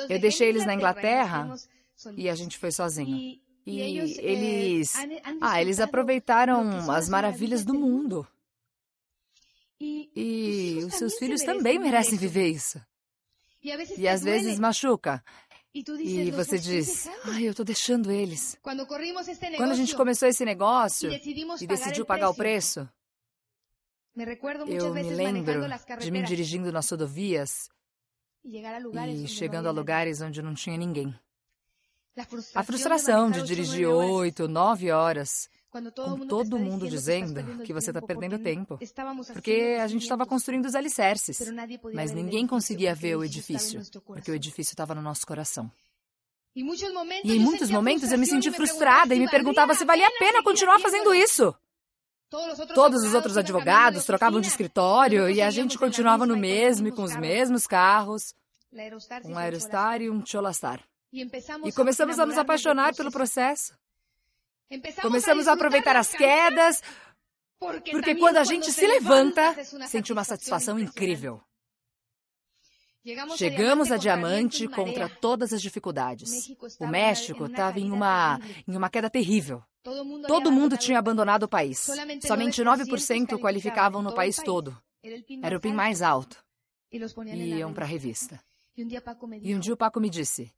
Eu 0.10 0.20
deixei 0.20 0.50
eles 0.50 0.66
na 0.66 0.74
Inglaterra 0.74 1.56
e 2.16 2.30
a 2.30 2.36
gente 2.36 2.58
foi 2.58 2.72
sozinho. 2.72 3.40
E 3.66 3.82
eles, 3.82 4.94
ah, 5.42 5.62
eles 5.62 5.80
aproveitaram 5.80 6.90
as 6.92 7.10
maravilhas 7.10 7.66
do 7.66 7.74
mundo. 7.74 8.26
E 9.80 10.84
os 10.86 10.96
seus 10.96 11.18
filhos 11.18 11.42
também 11.44 11.78
merecem 11.80 12.18
viver 12.18 12.48
isso. 12.48 12.82
E 13.98 14.08
às 14.08 14.24
vezes 14.24 14.60
machuca. 14.60 15.24
E 15.74 16.32
você 16.32 16.58
diz, 16.58 17.08
ai, 17.26 17.46
eu 17.46 17.52
estou 17.52 17.66
deixando 17.66 18.12
eles. 18.12 18.58
Quando 18.62 19.72
a 19.72 19.76
gente 19.76 19.96
começou 19.96 20.28
esse 20.28 20.44
negócio 20.44 21.12
e 21.12 21.68
decidiu 21.68 22.06
pagar 22.06 22.30
o 22.30 22.36
preço, 22.36 22.90
eu 24.68 24.94
me 24.94 25.04
lembro 25.04 25.68
de 26.00 26.10
mim 26.10 26.24
dirigindo 26.24 26.72
nas 26.72 26.90
rodovias 26.90 27.70
e 28.44 29.28
chegando 29.28 29.68
a 29.68 29.72
lugares 29.72 30.22
onde 30.22 30.42
não 30.42 30.56
tinha 30.56 30.78
ninguém. 30.78 31.14
A 32.56 32.64
frustração 32.64 33.30
de 33.30 33.44
dirigir 33.44 33.88
oito, 33.88 34.48
nove 34.48 34.90
horas 34.90 35.48
com 35.70 36.28
todo 36.28 36.58
mundo 36.58 36.88
dizendo 36.88 37.64
que 37.64 37.74
você 37.74 37.90
está 37.90 38.02
perdendo 38.02 38.40
tempo, 38.40 38.80
porque 39.34 39.78
a 39.82 39.88
gente 39.88 40.04
estava 40.04 40.26
construindo 40.26 40.66
os 40.66 40.76
alicerces, 40.76 41.40
mas 41.94 42.12
ninguém 42.12 42.48
conseguia 42.48 42.96
ver 42.96 43.16
o 43.16 43.24
edifício, 43.24 43.82
porque 44.06 44.32
o 44.32 44.36
edifício 44.36 44.74
estava 44.74 44.96
no 44.96 45.02
nosso 45.02 45.26
coração. 45.26 45.72
E 46.56 46.62
em 47.34 47.40
muitos 47.40 47.70
momentos 47.70 48.12
eu 48.12 48.18
me 48.18 48.26
senti 48.26 48.52
frustrada 48.52 49.14
e 49.14 49.20
me 49.20 49.30
perguntava 49.30 49.76
se 49.76 49.86
valia 49.86 50.08
a 50.08 50.20
pena 50.20 50.42
continuar 50.42 50.80
fazendo 50.80 51.14
isso. 51.14 51.54
Todos 52.74 53.04
os 53.04 53.14
outros 53.14 53.38
advogados 53.38 54.06
trocavam 54.06 54.42
de 54.42 54.48
escritório 54.48 55.30
e 55.30 55.42
a 55.42 55.50
gente 55.50 55.78
continuava 55.78 56.26
no 56.26 56.36
mesmo 56.36 56.88
e 56.88 56.92
com 56.92 57.04
os 57.04 57.16
mesmos 57.16 57.68
carros, 57.68 58.34
um 59.24 59.38
Aerostar 59.38 60.02
e 60.02 60.10
um 60.10 60.26
Cholastar. 60.26 60.82
E 61.12 61.72
começamos 61.72 62.20
a 62.20 62.26
nos 62.26 62.38
apaixonar 62.38 62.94
pelo 62.96 63.12
processo. 63.12 63.74
Começamos 65.02 65.48
a 65.48 65.54
aproveitar 65.54 65.96
as 65.96 66.12
quedas, 66.12 66.82
porque 67.60 68.16
quando 68.16 68.38
a 68.38 68.44
gente 68.44 68.72
se 68.72 68.86
levanta, 68.86 69.56
sente 69.88 70.12
uma 70.12 70.24
satisfação 70.24 70.78
incrível. 70.78 71.42
Chegamos 73.38 73.90
a 73.92 73.98
diamante 73.98 74.68
contra 74.68 75.08
todas 75.08 75.54
as 75.54 75.62
dificuldades. 75.62 76.50
O 76.80 76.88
México 76.88 77.46
estava 77.46 77.80
em 77.80 77.92
uma, 77.92 78.40
em 78.68 78.76
uma 78.76 78.90
queda 78.90 79.10
terrível. 79.10 79.64
Todo 80.28 80.52
mundo 80.52 80.76
tinha 80.76 81.00
abandonado 81.00 81.44
o 81.44 81.48
país. 81.48 81.88
Somente 82.26 82.62
9% 82.62 83.40
qualificavam 83.40 84.02
no 84.02 84.14
país 84.14 84.36
todo. 84.36 84.78
Era 85.42 85.58
o 85.58 85.62
PIN 85.62 85.74
mais 85.74 86.02
alto. 86.02 86.44
E 86.92 86.98
iam 87.56 87.74
para 87.74 87.86
a 87.86 87.88
revista. 87.88 88.44
E 88.76 88.84
um 88.84 89.60
dia 89.60 89.74
o 89.74 89.78
Paco 89.78 90.00
me 90.02 90.10
disse: 90.10 90.54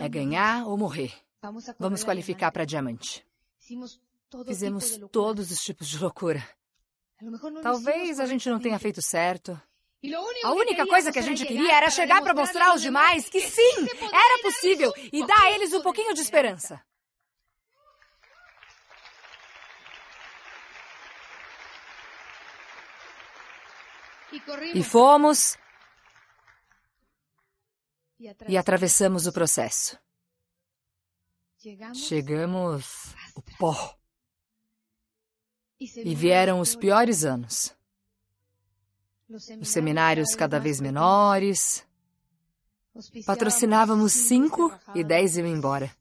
é 0.00 0.08
ganhar 0.08 0.66
ou 0.66 0.78
morrer. 0.78 1.12
Vamos 1.78 2.04
qualificar 2.04 2.52
para 2.52 2.64
diamante. 2.64 3.26
Fizemos 4.46 4.98
todos 5.10 5.50
os 5.50 5.58
tipos 5.58 5.88
de 5.88 5.98
loucura. 5.98 6.42
Talvez 7.62 8.20
a 8.20 8.26
gente 8.26 8.48
não 8.48 8.60
tenha 8.60 8.78
feito 8.78 9.02
certo. 9.02 9.60
A 10.44 10.52
única 10.52 10.86
coisa 10.86 11.12
que 11.12 11.18
a 11.18 11.22
gente 11.22 11.44
queria 11.44 11.76
era 11.76 11.90
chegar 11.90 12.22
para 12.22 12.34
mostrar 12.34 12.70
aos 12.70 12.80
demais 12.80 13.28
que 13.28 13.40
sim, 13.40 13.86
era 14.00 14.42
possível 14.42 14.92
e 15.12 15.24
dar 15.26 15.42
a 15.42 15.50
eles 15.52 15.72
um 15.72 15.82
pouquinho 15.82 16.14
de 16.14 16.20
esperança. 16.20 16.84
E 24.74 24.82
fomos 24.82 25.58
e 28.48 28.56
atravessamos 28.56 29.26
o 29.26 29.32
processo. 29.32 29.98
Chegamos 31.94 33.14
o 33.36 33.42
pó. 33.58 33.96
E 35.78 36.14
vieram 36.14 36.60
os 36.60 36.74
piores 36.74 37.24
anos. 37.24 37.74
Os 39.28 39.68
seminários 39.68 40.34
cada 40.34 40.58
vez 40.58 40.80
menores. 40.80 41.86
Patrocinávamos 43.24 44.12
cinco 44.12 44.72
e 44.94 45.04
dez 45.04 45.36
iam 45.36 45.46
embora. 45.46 45.94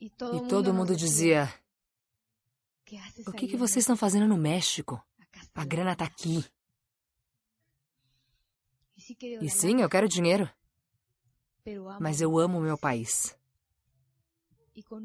E 0.00 0.10
todo 0.10 0.74
mundo 0.74 0.96
dizia: 0.96 1.52
O 3.26 3.32
que, 3.32 3.46
que 3.46 3.56
vocês 3.56 3.82
estão 3.82 3.96
fazendo 3.96 4.26
no 4.26 4.36
México? 4.36 5.02
A 5.54 5.64
grana 5.64 5.92
está 5.92 6.04
aqui. 6.04 6.44
E 9.40 9.48
sim, 9.50 9.80
eu 9.80 9.88
quero 9.88 10.08
dinheiro. 10.08 10.50
Mas 12.00 12.20
eu 12.20 12.38
amo 12.38 12.60
meu 12.60 12.78
país. 12.78 13.36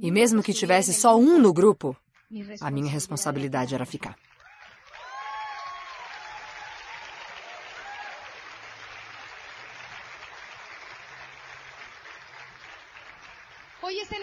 E 0.01 0.12
mesmo 0.12 0.43
que 0.43 0.53
tivesse 0.53 0.93
só 0.93 1.18
um 1.18 1.39
no 1.39 1.53
grupo, 1.53 1.95
a 2.59 2.70
minha 2.70 2.91
responsabilidade 2.91 3.74
era 3.74 3.86
ficar. 3.86 4.18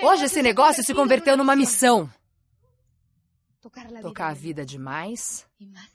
Hoje 0.03 0.25
esse 0.25 0.43
negócio 0.43 0.83
se 0.85 0.95
converteu 0.95 1.37
numa 1.37 1.57
missão. 1.57 2.11
Tocar 4.03 4.29
a 4.29 4.35
vida 4.35 4.65
de 4.65 4.79
mais, 4.79 5.47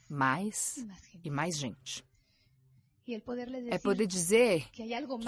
mais 0.08 0.84
e 1.24 1.30
mais 1.30 1.56
gente. 1.56 2.04
É 3.70 3.78
poder 3.78 4.06
dizer 4.06 4.66
que 4.70 4.82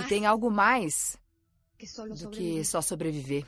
tem 0.09 0.25
algo 0.25 0.51
mais 0.51 1.19
do 2.21 2.31
que 2.31 2.65
só 2.65 2.81
sobreviver. 2.81 3.45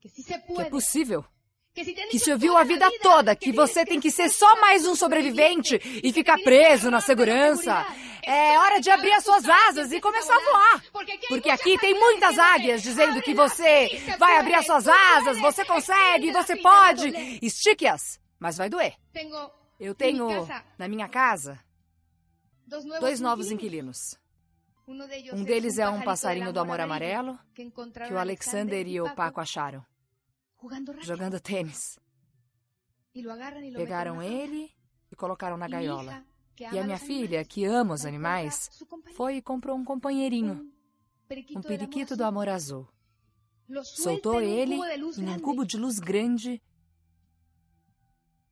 Que 0.00 0.60
é 0.60 0.64
possível. 0.68 1.24
Que 1.72 2.18
se 2.18 2.30
ouviu 2.30 2.56
a 2.56 2.62
vida 2.62 2.88
toda 3.02 3.34
que 3.34 3.50
você 3.50 3.84
tem 3.84 3.98
que 3.98 4.10
ser 4.10 4.28
só 4.28 4.60
mais 4.60 4.86
um 4.86 4.94
sobrevivente 4.94 5.80
e 6.04 6.12
ficar 6.12 6.38
preso 6.38 6.90
na 6.90 7.00
segurança. 7.00 7.86
É 8.22 8.58
hora 8.58 8.80
de 8.80 8.90
abrir 8.90 9.12
as 9.12 9.24
suas 9.24 9.48
asas 9.48 9.90
e 9.92 10.00
começar 10.00 10.36
a 10.36 10.40
voar. 10.40 10.84
Porque 11.28 11.50
aqui 11.50 11.78
tem 11.78 11.98
muitas 11.98 12.38
águias 12.38 12.82
dizendo 12.82 13.20
que 13.22 13.34
você 13.34 13.88
vai 14.18 14.36
abrir 14.36 14.54
as 14.54 14.66
suas 14.66 14.86
asas, 14.86 15.40
você 15.40 15.64
consegue, 15.64 16.32
você 16.32 16.54
pode. 16.56 17.08
Estique-as, 17.42 18.20
mas 18.38 18.56
vai 18.56 18.68
doer. 18.68 18.94
Eu 19.80 19.94
tenho 19.94 20.46
na 20.78 20.86
minha 20.86 21.08
casa 21.08 21.58
dois 22.66 23.20
novos 23.20 23.50
inquilinos. 23.50 24.18
Um 24.86 25.44
deles 25.44 25.78
é 25.78 25.88
um 25.88 26.02
passarinho 26.02 26.52
do 26.52 26.60
amor 26.60 26.80
amarelo 26.80 27.38
que 27.54 28.12
o 28.12 28.18
Alexander 28.18 28.86
e 28.86 29.00
o 29.00 29.14
Paco 29.14 29.40
acharam 29.40 29.84
jogando 31.02 31.40
tênis. 31.40 31.98
Pegaram 33.76 34.22
ele 34.22 34.70
e 35.10 35.16
colocaram 35.16 35.56
na 35.56 35.68
gaiola. 35.68 36.24
E 36.58 36.78
a 36.78 36.84
minha 36.84 36.98
filha, 36.98 37.44
que 37.44 37.64
ama 37.64 37.94
os 37.94 38.04
animais, 38.06 38.70
foi 39.14 39.36
e 39.36 39.42
comprou 39.42 39.76
um 39.76 39.84
companheirinho, 39.84 40.70
um 41.56 41.62
periquito 41.62 42.16
do 42.16 42.24
amor 42.24 42.48
azul. 42.48 42.88
Soltou 43.82 44.40
ele 44.40 44.74
em 44.74 45.28
um 45.28 45.40
cubo 45.40 45.64
de 45.64 45.76
luz 45.76 45.98
grande 45.98 46.62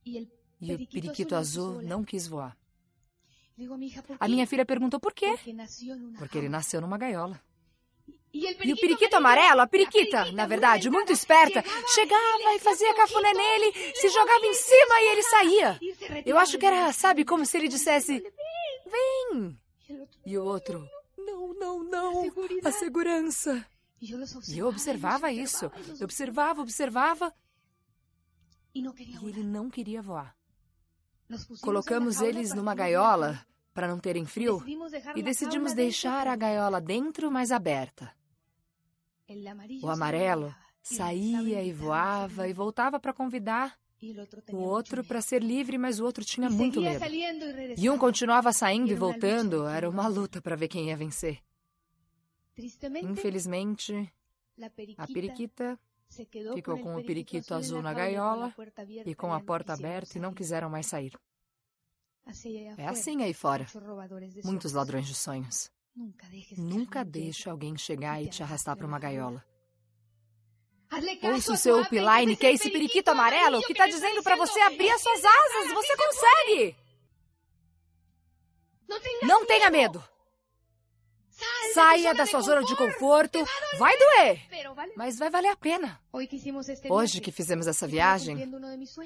e 0.04 0.74
o 0.74 0.88
periquito 0.88 1.34
azul 1.34 1.82
não 1.82 2.02
quis 2.02 2.26
voar. 2.26 2.56
A 4.18 4.28
minha 4.28 4.46
filha 4.46 4.64
perguntou 4.64 4.98
por 4.98 5.12
quê? 5.12 5.34
Porque 6.18 6.38
ele 6.38 6.48
nasceu 6.48 6.80
numa 6.80 6.98
gaiola. 6.98 7.40
E 8.34 8.72
o 8.72 8.76
periquito 8.76 9.14
amarelo, 9.14 9.60
a 9.60 9.66
periquita, 9.66 10.32
na 10.32 10.46
verdade, 10.46 10.88
muito 10.88 11.12
esperta, 11.12 11.62
chegava 11.94 12.54
e 12.56 12.58
fazia 12.58 12.94
cafuné 12.94 13.32
nele, 13.34 13.94
se 13.94 14.08
jogava 14.08 14.46
em 14.46 14.54
cima 14.54 15.00
e 15.00 15.08
ele 15.12 15.22
saía. 15.22 15.80
Eu 16.24 16.38
acho 16.38 16.58
que 16.58 16.64
era, 16.64 16.90
sabe, 16.94 17.26
como 17.26 17.44
se 17.44 17.58
ele 17.58 17.68
dissesse: 17.68 18.24
Vem! 18.86 19.60
E 20.24 20.38
o 20.38 20.44
outro: 20.44 20.88
Não, 21.18 21.52
não, 21.52 21.84
não, 21.84 22.32
a 22.64 22.72
segurança. 22.72 23.66
E 24.00 24.58
eu 24.58 24.66
observava 24.66 25.30
isso. 25.30 25.70
Eu 26.00 26.04
observava, 26.04 26.62
observava. 26.62 27.32
E 28.74 28.80
ele 29.28 29.42
não 29.44 29.68
queria 29.70 30.00
voar. 30.00 30.34
Colocamos 31.60 32.20
eles 32.20 32.54
numa 32.54 32.74
gaiola 32.74 33.44
para 33.72 33.88
não 33.88 33.98
terem 33.98 34.26
frio 34.26 34.62
e 35.16 35.22
decidimos 35.22 35.72
deixar 35.72 36.26
a 36.26 36.36
gaiola 36.36 36.80
dentro, 36.80 37.30
mas 37.30 37.50
aberta. 37.50 38.12
O 39.82 39.88
amarelo 39.88 40.54
saía 40.82 41.62
e 41.62 41.72
voava 41.72 42.48
e 42.48 42.52
voltava 42.52 43.00
para 43.00 43.12
convidar 43.12 43.78
o 44.52 44.56
outro 44.56 45.04
para 45.04 45.20
ser 45.20 45.42
livre, 45.42 45.78
mas 45.78 46.00
o 46.00 46.04
outro 46.04 46.24
tinha 46.24 46.50
muito 46.50 46.80
medo. 46.80 47.04
E 47.76 47.88
um 47.88 47.96
continuava 47.96 48.52
saindo 48.52 48.90
e 48.90 48.94
voltando, 48.94 49.66
era 49.66 49.88
uma 49.88 50.08
luta 50.08 50.42
para 50.42 50.56
ver 50.56 50.68
quem 50.68 50.88
ia 50.88 50.96
vencer. 50.96 51.40
Infelizmente, 53.02 54.12
a 54.98 55.06
periquita 55.06 55.78
ficou 56.54 56.78
com 56.78 56.96
o 56.96 57.04
periquito 57.04 57.54
azul 57.54 57.82
na 57.82 57.92
gaiola 57.92 58.54
e 59.06 59.14
com 59.14 59.32
a 59.32 59.40
porta 59.40 59.72
aberta 59.72 60.18
e 60.18 60.20
não 60.20 60.34
quiseram 60.34 60.68
mais 60.68 60.86
sair. 60.86 61.12
É 62.78 62.86
assim 62.86 63.22
aí 63.22 63.34
fora. 63.34 63.66
Muitos 64.44 64.72
ladrões 64.72 65.06
de 65.06 65.14
sonhos. 65.14 65.70
Nunca 66.56 67.04
deixe 67.04 67.48
alguém 67.48 67.76
chegar 67.76 68.22
e 68.22 68.28
te 68.28 68.42
arrastar 68.42 68.76
para 68.76 68.86
uma 68.86 68.98
gaiola. 68.98 69.44
Ouça 71.22 71.54
o 71.54 71.56
seu 71.56 71.80
upline, 71.80 72.36
que 72.36 72.46
é 72.46 72.52
esse 72.52 72.70
periquito 72.70 73.10
amarelo 73.10 73.62
que 73.62 73.72
está 73.72 73.86
dizendo 73.86 74.22
para 74.22 74.36
você 74.36 74.60
abrir 74.60 74.90
as 74.90 75.00
suas 75.00 75.24
asas. 75.24 75.72
Você 75.72 75.96
consegue! 75.96 76.76
Não 79.22 79.46
tenha 79.46 79.70
medo. 79.70 80.04
Saia 81.74 82.14
da 82.14 82.26
sua 82.26 82.40
zona 82.40 82.62
de 82.62 82.76
conforto. 82.76 83.38
Vai 83.78 83.94
doer, 83.98 84.40
mas 84.96 85.18
vai 85.18 85.30
valer 85.30 85.48
a 85.48 85.56
pena. 85.56 86.00
Hoje 86.90 87.20
que 87.20 87.32
fizemos 87.32 87.66
essa 87.66 87.86
viagem, 87.86 88.36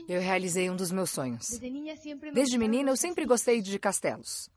eu 0.08 0.20
realizei 0.20 0.68
um 0.68 0.76
dos 0.76 0.90
meus 0.90 1.10
sonhos. 1.10 1.46
Desde 2.32 2.58
menina, 2.58 2.90
eu 2.90 2.96
sempre 2.96 3.24
gostei 3.24 3.60
de 3.60 3.78
castelos. 3.78 4.50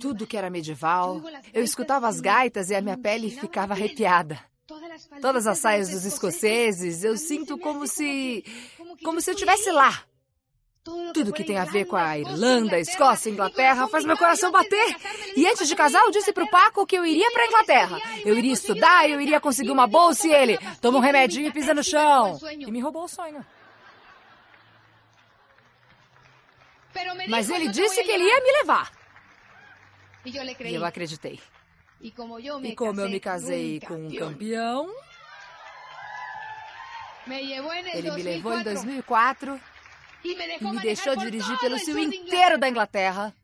Tudo 0.00 0.26
que 0.26 0.36
era 0.36 0.50
medieval. 0.50 1.22
Eu 1.52 1.62
escutava 1.62 2.08
as 2.08 2.20
gaitas 2.20 2.70
e 2.70 2.74
a 2.74 2.80
minha 2.82 2.98
pele 2.98 3.30
ficava 3.30 3.72
arrepiada. 3.74 4.38
Todas 5.22 5.46
as 5.46 5.58
saias 5.58 5.88
dos 5.90 6.04
escoceses, 6.04 7.04
eu 7.04 7.16
sinto 7.16 7.56
como 7.56 7.86
se. 7.86 8.44
como 9.04 9.20
se 9.20 9.30
eu 9.30 9.34
estivesse 9.34 9.70
lá. 9.70 10.04
Tudo 11.12 11.32
que 11.32 11.42
tem 11.42 11.58
a 11.58 11.64
ver 11.64 11.84
com 11.86 11.96
a 11.96 12.16
Irlanda, 12.16 12.78
Escócia, 12.78 13.28
Inglaterra 13.28 13.88
faz 13.88 14.04
meu 14.04 14.16
coração 14.16 14.52
bater. 14.52 14.96
E 15.36 15.44
antes 15.44 15.66
de 15.66 15.74
casar, 15.74 16.00
eu 16.02 16.12
disse 16.12 16.32
pro 16.32 16.48
Paco 16.48 16.86
que 16.86 16.96
eu 16.96 17.04
iria 17.04 17.28
pra 17.32 17.46
Inglaterra. 17.46 17.98
Eu 18.24 18.38
iria 18.38 18.52
estudar, 18.52 19.10
eu 19.10 19.20
iria 19.20 19.40
conseguir 19.40 19.72
uma 19.72 19.88
bolsa 19.88 20.28
e 20.28 20.32
ele 20.32 20.58
toma 20.80 20.98
um 20.98 21.00
remedinho 21.00 21.48
e 21.48 21.52
pisa 21.52 21.74
no 21.74 21.82
chão. 21.82 22.38
E 22.50 22.70
me 22.70 22.78
roubou 22.80 23.02
o 23.04 23.08
sonho. 23.08 23.44
Mas 27.28 27.50
ele 27.50 27.68
disse 27.68 28.04
que 28.04 28.10
ele 28.10 28.24
ia 28.24 28.40
me 28.40 28.52
levar. 28.60 28.92
E 30.24 30.74
eu 30.74 30.84
acreditei. 30.84 31.40
E 32.00 32.12
como 32.12 32.38
eu 32.38 32.60
me 32.60 33.18
casei 33.18 33.80
com 33.80 33.94
um 33.94 34.14
campeão, 34.14 34.94
ele 37.26 38.10
me 38.12 38.22
levou 38.22 38.56
em 38.56 38.62
2004 38.62 39.56
e 39.56 39.75
me 40.34 40.80
deixou 40.80 41.16
dirigir 41.16 41.58
pelo 41.58 41.78
sul 41.78 41.98
inteiro 41.98 42.58
da 42.58 42.68
Inglaterra. 42.68 43.34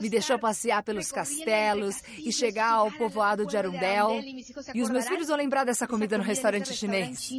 Me 0.00 0.08
deixou 0.08 0.38
passear 0.38 0.82
pelos 0.82 1.12
castelos 1.12 2.02
e 2.18 2.32
chegar 2.32 2.72
ao 2.72 2.90
povoado 2.90 3.46
de 3.46 3.56
Arundel. 3.56 4.20
E 4.74 4.82
os 4.82 4.90
meus 4.90 5.06
filhos 5.06 5.28
vão 5.28 5.36
lembrar 5.36 5.64
dessa 5.64 5.86
comida 5.86 6.18
no 6.18 6.24
restaurante 6.24 6.72
chinês. 6.74 7.30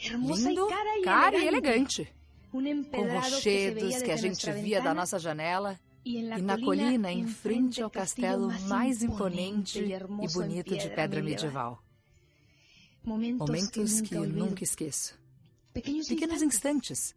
Lindo, 0.00 0.68
caro 1.04 1.38
e 1.38 1.46
elegante. 1.46 2.12
Com 2.50 3.02
rochedos 3.08 4.02
que 4.02 4.10
a 4.10 4.16
gente 4.16 4.50
via 4.52 4.80
da 4.80 4.94
nossa 4.94 5.18
janela. 5.18 5.78
E 6.04 6.22
na 6.22 6.58
colina, 6.58 7.12
em 7.12 7.26
frente 7.26 7.82
ao 7.82 7.90
castelo 7.90 8.48
mais 8.68 9.02
imponente 9.02 9.78
e 9.80 10.32
bonito 10.32 10.76
de 10.76 10.88
pedra 10.90 11.22
medieval. 11.22 11.82
Momentos 13.04 14.00
que 14.00 14.14
nunca 14.14 14.64
esqueço. 14.64 15.18
Pequenos 15.72 16.42
instantes. 16.42 17.14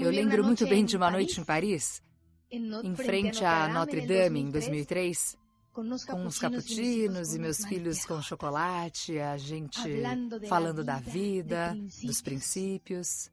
Eu 0.00 0.10
lembro 0.10 0.42
muito 0.44 0.66
bem 0.66 0.84
de 0.84 0.96
uma 0.96 1.10
noite 1.10 1.40
em 1.40 1.44
Paris, 1.44 2.02
em 2.50 2.96
frente 2.96 3.44
a 3.44 3.68
Notre 3.68 4.06
Dame, 4.06 4.40
em 4.40 4.50
2003, 4.50 5.36
com 5.72 6.26
os 6.26 6.38
cappuccinos 6.38 7.34
e 7.34 7.38
meus 7.38 7.64
filhos 7.64 8.04
com 8.04 8.20
chocolate, 8.20 9.18
a 9.18 9.36
gente 9.36 9.80
falando 10.48 10.82
da 10.82 10.98
vida, 10.98 11.76
dos 12.02 12.20
princípios. 12.20 13.30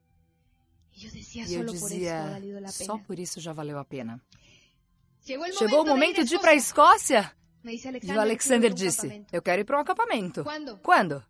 E 0.94 1.54
eu 1.54 1.66
dizia, 1.66 2.40
só 2.68 2.98
por 2.98 3.18
isso 3.18 3.40
já 3.40 3.54
valeu 3.54 3.80
a 3.80 3.86
pena. 3.86 4.22
Chegou 5.58 5.82
o 5.82 5.86
momento 5.86 6.24
de 6.24 6.36
ir 6.36 6.40
para 6.40 6.52
a 6.52 6.56
Escócia? 6.56 7.32
E 7.64 8.12
o 8.12 8.20
Alexander 8.20 8.74
disse, 8.74 9.26
eu 9.32 9.42
quero 9.42 9.62
ir 9.62 9.66
para 9.66 9.78
um 9.78 9.82
acampamento. 9.82 10.46
Quando? 10.82 11.24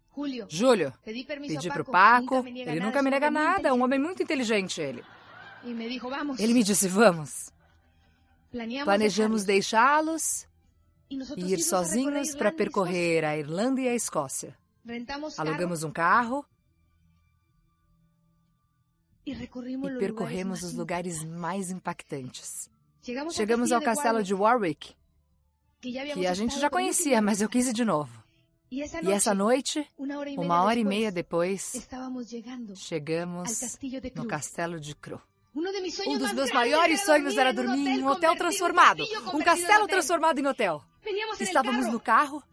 Júlio. 0.50 0.94
Pedi 1.04 1.26
para 1.70 1.82
o 1.82 1.86
Paco, 1.86 2.44
ele 2.46 2.80
nunca 2.80 3.02
me 3.02 3.10
nega 3.10 3.30
nada, 3.30 3.70
é 3.70 3.74
um 3.74 3.84
homem 3.84 4.00
muito 4.00 4.24
inteligente 4.24 4.82
ele. 4.82 5.04
Ele 6.40 6.54
me 6.54 6.64
disse, 6.64 6.88
vamos. 6.88 7.52
Planejamos 8.84 9.44
deixá-los 9.44 10.48
e 11.10 11.54
ir 11.54 11.60
sozinhos 11.60 12.36
para 12.36 12.52
percorrer 12.52 13.24
a 13.26 13.38
Irlanda 13.38 13.82
e 13.82 13.88
a 13.88 13.96
Escócia. 13.96 14.58
Alugamos 15.38 15.84
um 15.84 15.92
carro 15.92 16.46
e 19.26 19.36
percorremos 20.00 20.64
os 20.64 20.74
lugares 20.74 21.24
mais 21.24 21.70
impactantes. 21.70 22.70
Chegamos 23.32 23.72
ao 23.72 23.82
castelo 23.82 24.24
de 24.24 24.34
Warwick, 24.34 24.96
que 25.82 26.26
a 26.26 26.34
gente 26.34 26.60
já 26.60 26.70
conhecia, 26.70 27.22
mas 27.22 27.42
eu 27.42 27.50
quis 27.50 27.68
ir 27.68 27.74
de 27.74 27.84
novo. 27.86 28.27
E 28.70 28.82
essa 28.82 29.34
noite, 29.34 29.88
uma 29.98 30.64
hora 30.64 30.80
e 30.80 30.84
meia 30.84 31.12
depois, 31.12 31.88
chegamos 32.76 33.50
no 34.16 34.28
castelo 34.28 34.80
de 34.80 34.94
Cro. 34.96 35.22
Um 35.56 36.18
dos 36.18 36.34
meus 36.34 36.52
maiores 36.52 37.02
sonhos 37.02 37.38
era 37.38 37.54
dormir 37.54 37.88
em 37.88 38.04
um 38.04 38.08
hotel 38.08 38.36
transformado, 38.36 39.04
um 39.34 39.40
castelo 39.40 39.88
transformado 39.88 40.40
em 40.40 40.46
hotel. 40.46 40.84
Estávamos 41.40 41.88
no 41.88 42.00
carro 42.00 42.44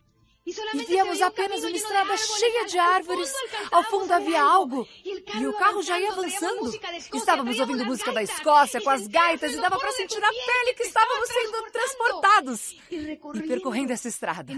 e 0.46 0.84
víamos 0.84 1.22
apenas 1.22 1.60
uma 1.60 1.70
estrada 1.70 2.16
cheia 2.16 2.66
de 2.66 2.78
árvores. 2.78 3.32
Ao 3.70 3.82
fundo 3.84 4.12
havia 4.12 4.42
algo 4.42 4.86
e 5.04 5.46
o 5.46 5.52
carro 5.54 5.82
já 5.82 5.98
ia 5.98 6.12
avançando. 6.12 6.70
Estávamos 7.14 7.58
ouvindo 7.58 7.84
música 7.86 8.12
da 8.12 8.22
Escócia 8.22 8.80
com 8.82 8.90
as 8.90 9.06
gaitas 9.06 9.54
e 9.54 9.60
dava 9.60 9.78
para 9.78 9.92
sentir 9.92 10.20
na 10.20 10.28
pele 10.28 10.74
que 10.76 10.82
estávamos 10.82 11.28
sendo 11.28 11.72
transportados 11.72 12.76
e 12.90 13.42
percorrendo 13.48 13.92
essa 13.92 14.08
estrada. 14.08 14.52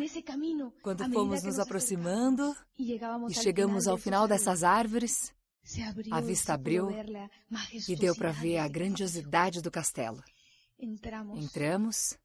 Quando 0.82 1.08
fomos 1.12 1.42
nos 1.44 1.58
aproximando 1.58 2.56
e 2.76 3.34
chegamos 3.34 3.86
ao 3.86 3.96
final 3.96 4.26
dessas 4.26 4.64
árvores, 4.64 5.32
a 6.10 6.20
vista 6.20 6.54
abriu 6.54 6.88
e 7.88 7.94
deu 7.94 8.14
para 8.16 8.32
ver 8.32 8.58
a 8.58 8.68
grandiosidade 8.68 9.62
do 9.62 9.70
castelo. 9.70 10.22
Entramos 10.78 12.18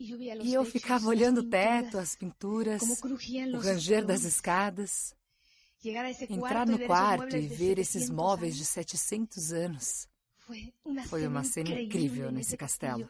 e 0.00 0.54
eu 0.54 0.64
ficava 0.64 1.08
olhando 1.08 1.38
o 1.38 1.48
teto, 1.48 1.98
as 1.98 2.14
pinturas, 2.14 2.82
o 2.82 3.58
ranger 3.58 4.04
das 4.06 4.22
escadas. 4.22 5.14
Entrar 6.28 6.66
no 6.66 6.78
quarto 6.86 7.36
e 7.36 7.46
ver 7.46 7.78
esses 7.78 8.08
móveis 8.08 8.56
de 8.56 8.64
700 8.64 9.52
anos 9.52 10.08
foi 11.06 11.26
uma 11.26 11.44
cena 11.44 11.80
incrível 11.80 12.30
nesse 12.30 12.56
castelo. 12.56 13.08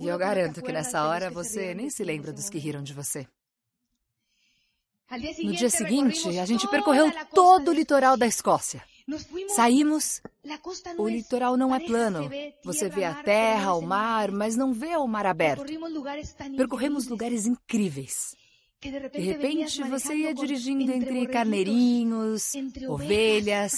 E 0.00 0.06
eu 0.06 0.18
garanto 0.18 0.62
que 0.62 0.72
nessa 0.72 1.06
hora 1.06 1.30
você 1.30 1.74
nem 1.74 1.90
se 1.90 2.04
lembra 2.04 2.32
dos 2.32 2.48
que 2.48 2.58
riram 2.58 2.82
de 2.82 2.94
você. 2.94 3.26
No 5.42 5.52
dia 5.52 5.70
seguinte, 5.70 6.38
a 6.38 6.46
gente 6.46 6.68
percorreu 6.68 7.10
todo 7.34 7.68
o 7.68 7.74
litoral 7.74 8.16
da 8.16 8.26
Escócia. 8.26 8.82
Saímos. 9.48 10.20
O 10.98 11.08
litoral 11.08 11.56
não 11.56 11.74
é 11.74 11.80
plano. 11.80 12.30
Você 12.64 12.88
vê 12.88 13.04
a 13.04 13.22
terra, 13.22 13.74
o 13.74 13.82
mar, 13.82 14.30
mas 14.30 14.56
não 14.56 14.72
vê 14.72 14.96
o 14.96 15.06
mar 15.06 15.26
aberto. 15.26 15.64
Percorremos 16.56 17.06
lugares 17.06 17.46
incríveis. 17.46 18.34
De 18.82 19.20
repente, 19.20 19.80
você 19.84 20.12
ia 20.12 20.34
dirigindo 20.34 20.90
entre 20.90 21.24
carneirinhos, 21.28 22.50
ovelhas, 22.88 23.76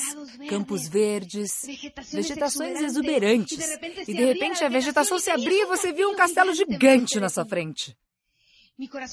campos 0.48 0.88
verdes, 0.88 1.60
vegetações 2.10 2.80
exuberantes. 2.80 3.58
E 4.08 4.14
de 4.14 4.24
repente 4.24 4.64
a 4.64 4.68
vegetação 4.70 5.18
se 5.18 5.30
abria 5.30 5.64
e 5.64 5.66
você 5.66 5.92
viu 5.92 6.08
um 6.08 6.16
castelo 6.16 6.54
gigante 6.54 7.20
na 7.20 7.28
sua 7.28 7.44
frente. 7.44 7.94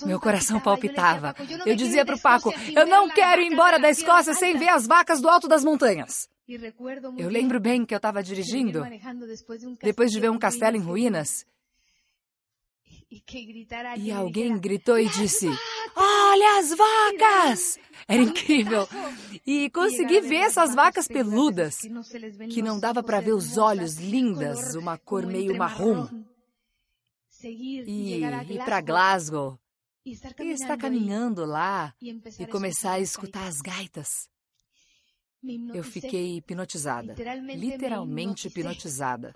Meu 0.06 0.20
coração 0.20 0.60
palpitava. 0.60 1.36
Eu 1.66 1.76
dizia 1.76 2.04
para 2.04 2.16
o 2.16 2.20
Paco: 2.20 2.52
Eu 2.76 2.88
não 2.88 3.08
quero 3.10 3.42
ir 3.42 3.52
embora 3.52 3.80
da 3.80 3.90
Escócia 3.90 4.34
sem 4.34 4.58
ver 4.58 4.70
as 4.70 4.88
vacas 4.88 5.22
do 5.22 5.30
alto 5.30 5.48
das 5.48 5.64
montanhas. 5.64 6.28
Eu 7.18 7.30
lembro 7.30 7.60
bem 7.60 7.86
que 7.86 7.94
eu 7.94 7.98
estava 7.98 8.24
dirigindo 8.24 8.84
depois 9.82 10.12
de 10.12 10.20
ver 10.20 10.32
um 10.32 10.40
castelo 10.40 10.78
em 10.78 10.82
ruínas. 10.82 11.46
E 13.98 14.12
alguém 14.12 14.58
gritou 14.58 14.98
e 14.98 15.08
disse: 15.10 15.48
Olha 15.96 16.60
as 16.60 16.70
vacas! 16.70 17.80
Era 18.08 18.22
incrível. 18.22 18.88
E 19.46 19.70
consegui 19.70 20.22
ver 20.22 20.38
essas 20.38 20.74
vacas 20.74 21.08
peludas, 21.08 21.78
que 22.50 22.64
não 22.64 22.80
dava 22.80 23.04
para 23.04 23.20
ver 23.20 23.34
os 23.34 23.58
olhos 23.58 23.98
lindas, 23.98 24.76
uma 24.76 24.98
cor 24.98 25.26
meio 25.26 25.56
marrom 25.56 26.08
e 27.44 28.24
ir 28.24 28.66
para 28.66 28.82
Glasgow 28.82 29.60
e 30.06 30.12
estar 30.52 30.78
caminhando 30.78 31.46
lá 31.46 31.94
e 32.02 32.46
começar 32.46 32.94
a 32.94 33.00
escutar 33.00 33.48
as 33.48 33.62
gaitas. 33.62 34.30
Eu 35.74 35.84
fiquei 35.84 36.38
hipnotizada, 36.38 37.16
literalmente 37.56 38.48
hipnotizada. 38.48 39.34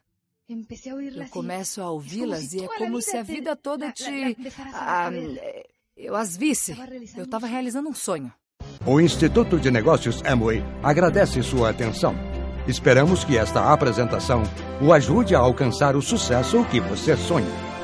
Eu 0.48 1.28
começo 1.30 1.82
a 1.82 1.90
ouvi-las 1.90 2.54
e 2.54 2.64
é 2.64 2.68
como 2.78 3.02
se 3.02 3.18
a 3.18 3.24
vida 3.24 3.56
toda 3.56 3.92
te. 3.92 4.38
Ah, 4.74 5.10
eu 5.98 6.16
as 6.16 6.38
visse. 6.38 6.76
Eu 7.18 7.24
estava 7.24 7.48
realizando 7.48 7.90
um 7.90 7.94
sonho. 7.94 8.32
O 8.86 9.02
Instituto 9.02 9.60
de 9.60 9.72
Negócios 9.72 10.24
Amway 10.24 10.62
agradece 10.84 11.42
sua 11.42 11.72
atenção. 11.72 12.14
Esperamos 12.68 13.24
que 13.24 13.38
esta 13.38 13.72
apresentação 13.72 14.44
o 14.82 14.94
ajude 14.94 15.34
a 15.36 15.40
alcançar 15.40 15.96
o 15.96 16.02
sucesso 16.02 16.64
que 16.66 16.80
você 16.80 17.18
sonha. 17.18 17.75